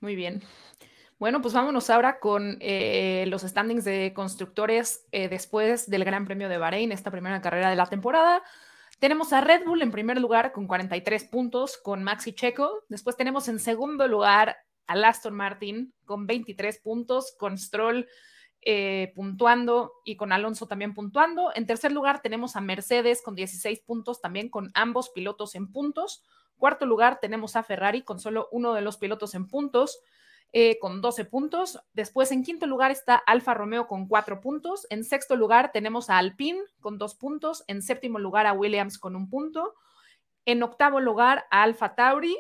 [0.01, 0.43] Muy bien.
[1.19, 6.49] Bueno, pues vámonos ahora con eh, los standings de constructores eh, después del Gran Premio
[6.51, 8.43] de Bahrein, esta primera carrera de la temporada.
[8.99, 12.85] Tenemos a Red Bull en primer lugar con 43 puntos con Maxi Checo.
[12.89, 18.09] Después tenemos en segundo lugar al Aston Martin con 23 puntos, con Stroll
[18.63, 21.53] eh, puntuando y con Alonso también puntuando.
[21.55, 26.25] En tercer lugar tenemos a Mercedes con 16 puntos, también con ambos pilotos en puntos.
[26.57, 30.01] Cuarto lugar tenemos a Ferrari con solo uno de los pilotos en puntos.
[30.59, 31.79] Eh, con 12 puntos.
[31.93, 34.87] Después, en quinto lugar está Alfa Romeo con 4 puntos.
[34.89, 37.63] En sexto lugar tenemos a Alpine con 2 puntos.
[37.67, 39.75] En séptimo lugar a Williams con un punto.
[40.47, 42.35] En octavo lugar a Alfa Tauri.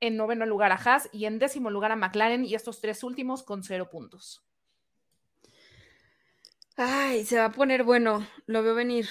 [0.00, 1.10] En noveno lugar a Haas.
[1.12, 2.46] Y en décimo lugar a McLaren.
[2.46, 4.42] Y estos tres últimos con 0 puntos.
[6.78, 9.06] Ay, se va a poner bueno, lo veo venir.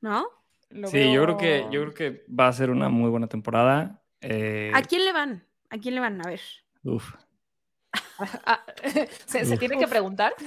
[0.00, 0.26] ¿No?
[0.70, 4.02] Lo Sí, yo creo que yo creo que va a ser una muy buena temporada.
[4.22, 5.46] Eh, ¿A quién le van?
[5.68, 6.24] ¿A quién le van?
[6.24, 6.40] A ver.
[6.86, 7.14] Uf.
[8.46, 8.64] Ah,
[9.26, 10.32] se, se tiene que preguntar.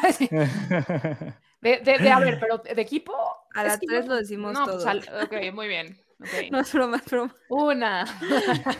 [1.61, 3.13] De, de- de- a ver, pero de equipo.
[3.53, 4.85] A las tres lo decimos no, pues todos.
[4.87, 5.97] al- ok, muy bien.
[6.21, 6.27] ok.
[6.51, 7.35] No es broma, es broma.
[7.49, 8.05] Una.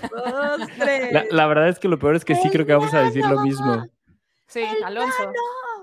[0.09, 1.11] Dos, tres.
[1.11, 3.25] La, la verdad es que lo peor es que sí creo que vamos a decir
[3.25, 3.85] lo mismo.
[4.47, 5.33] Sí, Alonso.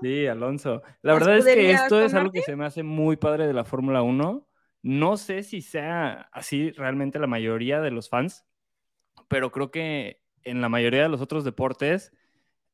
[0.01, 0.81] Sí, Alonso.
[1.03, 3.63] La verdad es que esto es algo que se me hace muy padre de la
[3.63, 4.47] Fórmula 1.
[4.81, 8.45] No sé si sea así realmente la mayoría de los fans,
[9.27, 12.11] pero creo que en la mayoría de los otros deportes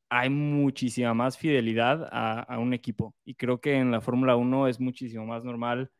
[0.09, 3.15] hay muchísima más fidelidad a, un equipo.
[3.25, 5.91] Y creo que en la Fórmula 1 es muchísimo más normal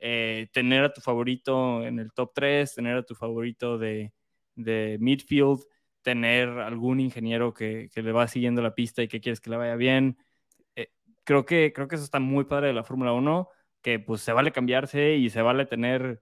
[0.00, 4.12] eh, tener a tu favorito en el top 3, tener a tu favorito de,
[4.56, 5.60] de midfield,
[6.02, 9.56] tener algún ingeniero que, que le va siguiendo la pista y que quieres que le
[9.56, 10.18] vaya bien.
[10.76, 10.90] Eh,
[11.24, 13.48] creo, que, creo que eso está muy padre de la Fórmula 1,
[13.82, 16.20] que pues se vale cambiarse y se vale tener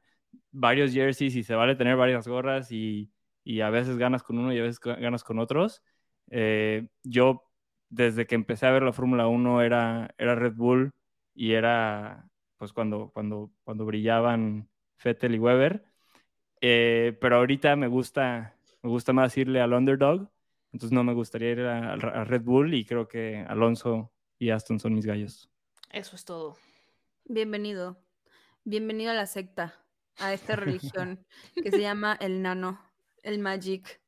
[0.51, 3.11] varios jerseys y se vale tener varias gorras y,
[3.45, 5.83] y a veces ganas con uno y a veces ga- ganas con otros.
[6.31, 7.45] Eh, yo
[7.89, 10.91] desde que empecé a ver la Fórmula 1 era, era Red Bull
[11.35, 15.85] y era pues cuando, cuando, cuando brillaban Fettel y Weber.
[16.61, 20.31] Eh, pero ahorita me gusta, me gusta más irle al underdog,
[20.73, 24.79] entonces no me gustaría ir a, a Red Bull y creo que Alonso y Aston
[24.79, 25.51] son mis gallos.
[25.91, 26.57] Eso es todo.
[27.25, 27.99] Bienvenido.
[28.65, 29.75] Bienvenido a la secta,
[30.19, 32.81] a esta religión que se llama el nano,
[33.23, 34.01] el magic.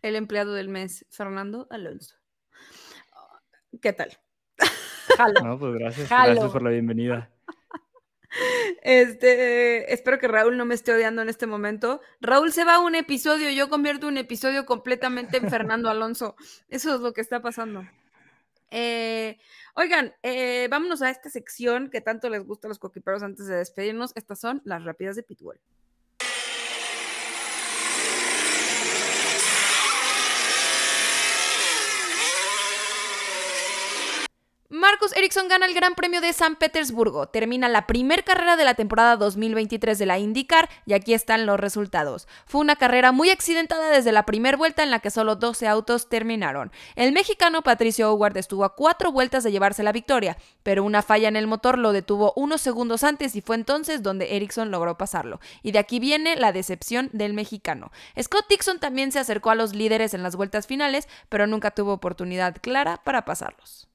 [0.00, 2.14] El empleado del mes, Fernando Alonso.
[3.82, 4.16] ¿Qué tal?
[5.16, 5.40] Jalo.
[5.42, 6.32] No, pues gracias, Jalo.
[6.32, 7.30] gracias por la bienvenida.
[8.82, 12.00] Este, espero que Raúl no me esté odiando en este momento.
[12.20, 16.36] Raúl se va a un episodio, yo convierto un episodio completamente en Fernando Alonso.
[16.68, 17.84] Eso es lo que está pasando.
[18.70, 19.38] Eh,
[19.74, 23.56] oigan, eh, vámonos a esta sección que tanto les gusta a los coquiperos antes de
[23.56, 24.12] despedirnos.
[24.16, 25.60] Estas son las rápidas de Pitbull.
[34.68, 37.28] Marcus Ericsson gana el Gran Premio de San Petersburgo.
[37.28, 41.60] Termina la primer carrera de la temporada 2023 de la IndyCar y aquí están los
[41.60, 42.26] resultados.
[42.46, 46.08] Fue una carrera muy accidentada desde la primera vuelta en la que solo 12 autos
[46.08, 46.72] terminaron.
[46.96, 51.28] El mexicano Patricio Howard estuvo a cuatro vueltas de llevarse la victoria, pero una falla
[51.28, 55.38] en el motor lo detuvo unos segundos antes y fue entonces donde Ericsson logró pasarlo.
[55.62, 57.92] Y de aquí viene la decepción del mexicano.
[58.20, 61.92] Scott Dixon también se acercó a los líderes en las vueltas finales, pero nunca tuvo
[61.92, 63.86] oportunidad clara para pasarlos.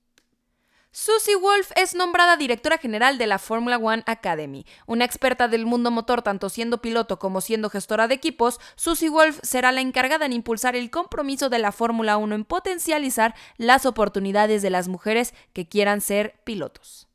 [0.93, 4.65] Susie Wolf es nombrada directora general de la Formula One Academy.
[4.85, 9.39] Una experta del mundo motor, tanto siendo piloto como siendo gestora de equipos, Susie Wolf
[9.41, 14.61] será la encargada en impulsar el compromiso de la Fórmula 1 en potencializar las oportunidades
[14.61, 17.07] de las mujeres que quieran ser pilotos.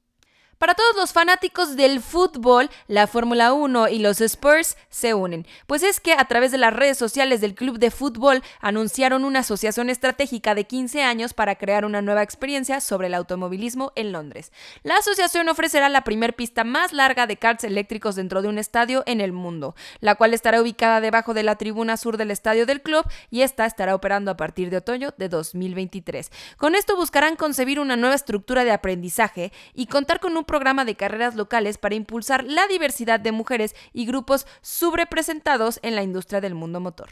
[0.59, 5.83] Para todos los fanáticos del fútbol, la Fórmula 1 y los Spurs se unen, pues
[5.83, 9.91] es que a través de las redes sociales del club de fútbol anunciaron una asociación
[9.91, 14.51] estratégica de 15 años para crear una nueva experiencia sobre el automovilismo en Londres.
[14.83, 19.03] La asociación ofrecerá la primer pista más larga de karts eléctricos dentro de un estadio
[19.05, 22.81] en el mundo, la cual estará ubicada debajo de la tribuna sur del estadio del
[22.81, 26.31] club y esta estará operando a partir de otoño de 2023.
[26.57, 30.95] Con esto buscarán concebir una nueva estructura de aprendizaje y contar con un programa de
[30.95, 36.55] carreras locales para impulsar la diversidad de mujeres y grupos subrepresentados en la industria del
[36.55, 37.11] mundo motor.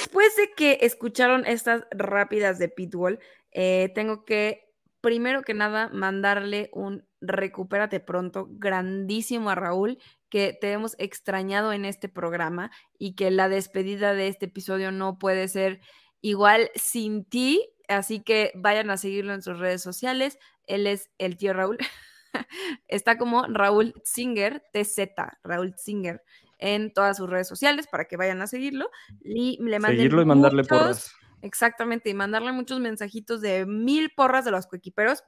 [0.00, 3.20] Después de que escucharon estas rápidas de Pitbull,
[3.52, 9.98] eh, tengo que, primero que nada, mandarle un recupérate pronto grandísimo a Raúl,
[10.30, 15.18] que te hemos extrañado en este programa y que la despedida de este episodio no
[15.18, 15.80] puede ser
[16.20, 17.68] igual sin ti.
[17.88, 20.38] Así que vayan a seguirlo en sus redes sociales.
[20.66, 21.78] Él es el tío Raúl.
[22.88, 24.98] Está como Raúl Singer, TZ,
[25.42, 26.22] Raúl Singer,
[26.58, 28.90] en todas sus redes sociales para que vayan a seguirlo.
[29.22, 31.14] Y le manden Seguirlo y mandarle muchos- porras.
[31.40, 35.22] Exactamente, y mandarle muchos mensajitos de mil porras de los coequiperos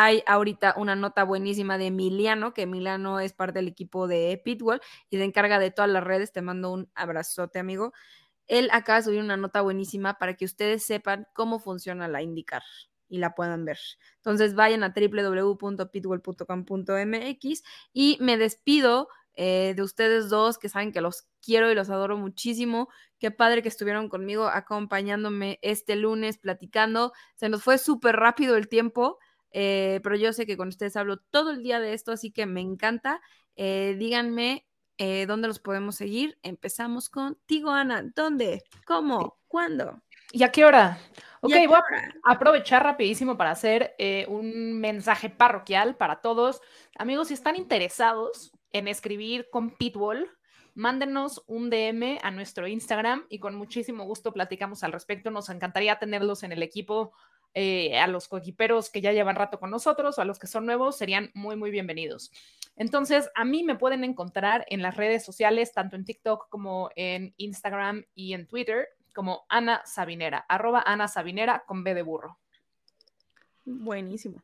[0.00, 4.80] hay ahorita una nota buenísima de Emiliano, que Emiliano es parte del equipo de Pitbull
[5.10, 6.30] y se encarga de todas las redes.
[6.30, 7.92] Te mando un abrazote, amigo.
[8.46, 12.62] Él acaba de subir una nota buenísima para que ustedes sepan cómo funciona la IndyCar
[13.08, 13.80] y la puedan ver.
[14.18, 21.26] Entonces vayan a www.pitbull.com.mx y me despido eh, de ustedes dos que saben que los
[21.42, 22.88] quiero y los adoro muchísimo.
[23.18, 27.12] Qué padre que estuvieron conmigo acompañándome este lunes platicando.
[27.34, 29.18] Se nos fue súper rápido el tiempo.
[29.52, 32.46] Eh, pero yo sé que con ustedes hablo todo el día de esto, así que
[32.46, 33.20] me encanta.
[33.56, 34.66] Eh, díganme
[34.98, 36.38] eh, dónde los podemos seguir.
[36.42, 38.02] Empezamos contigo, Ana.
[38.14, 38.62] ¿Dónde?
[38.86, 39.38] ¿Cómo?
[39.46, 40.02] ¿Cuándo?
[40.32, 40.98] ¿Y a qué hora?
[41.40, 43.94] Ok, ¿Y a qué voy a aprovechar rapidísimo para hacer
[44.28, 46.60] un mensaje parroquial para todos.
[46.98, 50.30] Amigos, si están interesados en escribir con Pitbull,
[50.78, 55.30] mándenos un DM a nuestro Instagram y con muchísimo gusto platicamos al respecto.
[55.30, 57.12] Nos encantaría tenerlos en el equipo.
[57.54, 60.66] Eh, a los coequiperos que ya llevan rato con nosotros o a los que son
[60.66, 62.30] nuevos serían muy, muy bienvenidos.
[62.76, 67.34] Entonces, a mí me pueden encontrar en las redes sociales, tanto en TikTok como en
[67.36, 72.38] Instagram y en Twitter, como Ana Sabinera, arroba Ana Sabinera con B de burro.
[73.64, 74.42] Buenísimo.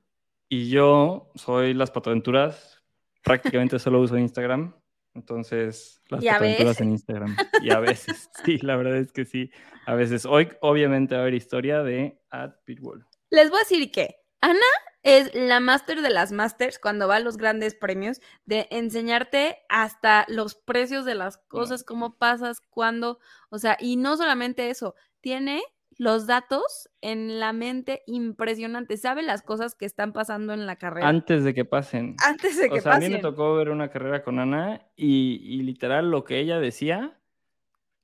[0.49, 2.83] Y yo soy las patoaventuras.
[3.23, 4.75] Prácticamente solo uso Instagram.
[5.15, 6.81] Entonces, las ¿Y a patoaventuras veces?
[6.81, 7.37] en Instagram.
[7.63, 9.51] Y a veces, sí, la verdad es que sí.
[9.87, 10.27] A veces.
[10.27, 13.07] Hoy, obviamente, va a haber historia de at Pitbull.
[13.31, 14.59] Les voy a decir que Ana
[15.03, 20.25] es la máster de las masters cuando va a los grandes premios de enseñarte hasta
[20.29, 23.19] los precios de las cosas, cómo pasas, cuándo,
[23.51, 25.63] o sea, y no solamente eso, tiene
[25.99, 31.09] los datos en la mente impresionante, sabe las cosas que están pasando en la carrera
[31.09, 32.25] Antes de que pasen.
[32.27, 33.13] antes de que O sea, a mí pasen.
[33.13, 37.21] me tocó ver una carrera con Ana y, y literal lo que ella decía,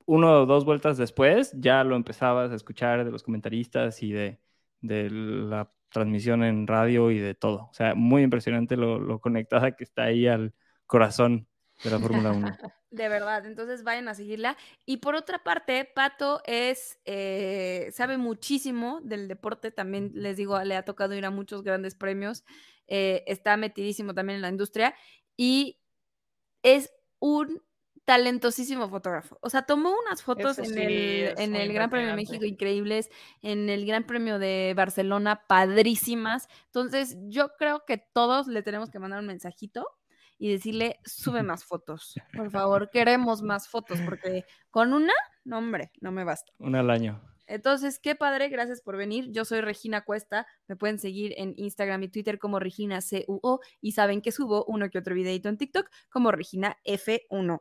[0.06, 4.40] uno o dos vueltas después, ya lo empezabas a escuchar de los comentaristas y de,
[4.80, 7.68] de la transmisión en radio y de todo.
[7.70, 10.54] O sea, muy impresionante lo, lo conectada que está ahí al
[10.86, 11.48] corazón
[11.84, 12.48] de la Fórmula 1.
[12.90, 14.56] De verdad, entonces vayan a seguirla.
[14.84, 20.74] Y por otra parte, Pato es, eh, sabe muchísimo del deporte, también les digo, le
[20.74, 22.44] ha tocado ir a muchos grandes premios,
[22.88, 24.96] eh, está metidísimo también en la industria
[25.36, 25.78] y
[26.64, 27.62] es un
[28.04, 29.38] talentosísimo fotógrafo.
[29.40, 32.16] O sea, tomó unas fotos Eso en sí, el, en el Gran Premio de.
[32.16, 33.08] México increíbles,
[33.40, 36.48] en el Gran Premio de Barcelona padrísimas.
[36.66, 39.86] Entonces, yo creo que todos le tenemos que mandar un mensajito
[40.40, 45.12] y decirle, sube más fotos, por favor, queremos más fotos, porque con una,
[45.44, 46.50] no hombre, no me basta.
[46.58, 47.20] Una al año.
[47.46, 49.32] Entonces, qué padre, gracias por venir.
[49.32, 53.92] Yo soy Regina Cuesta, me pueden seguir en Instagram y Twitter como Regina CUO y
[53.92, 57.60] saben que subo uno que otro videito en TikTok como Regina F1.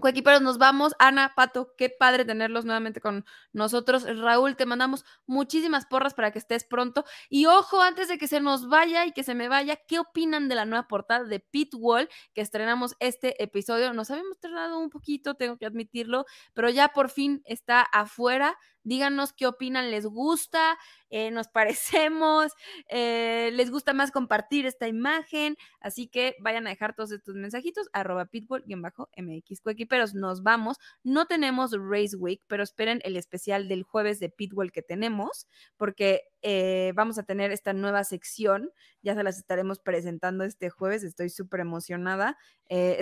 [0.00, 0.94] Cuequiperos, nos vamos.
[0.98, 4.04] Ana, Pato, qué padre tenerlos nuevamente con nosotros.
[4.18, 7.04] Raúl, te mandamos muchísimas porras para que estés pronto.
[7.28, 10.48] Y ojo, antes de que se nos vaya y que se me vaya, ¿qué opinan
[10.48, 13.92] de la nueva portada de Pit Wall que estrenamos este episodio?
[13.92, 18.56] Nos habíamos tardado un poquito, tengo que admitirlo, pero ya por fin está afuera.
[18.84, 20.78] Díganos qué opinan, les gusta,
[21.10, 22.52] eh, nos parecemos,
[22.88, 27.88] eh, les gusta más compartir esta imagen, así que vayan a dejar todos estos mensajitos,
[27.92, 34.20] arroba pitbull-mx cuequiperos, nos vamos, no tenemos Race Week, pero esperen el especial del jueves
[34.20, 38.70] de Pitbull que tenemos, porque eh, vamos a tener esta nueva sección,
[39.02, 42.36] ya se las estaremos presentando este jueves, estoy súper emocionada,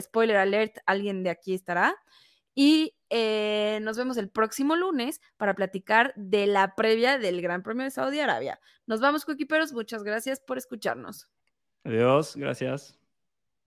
[0.01, 1.97] spoiler alert, alguien de aquí estará,
[2.57, 7.85] y eh, nos vemos el próximo lunes para platicar de la previa del Gran Premio
[7.85, 8.59] de Saudi Arabia.
[8.87, 9.73] Nos vamos, coequiperos.
[9.73, 11.29] Muchas gracias por escucharnos.
[11.85, 12.99] Adiós, gracias.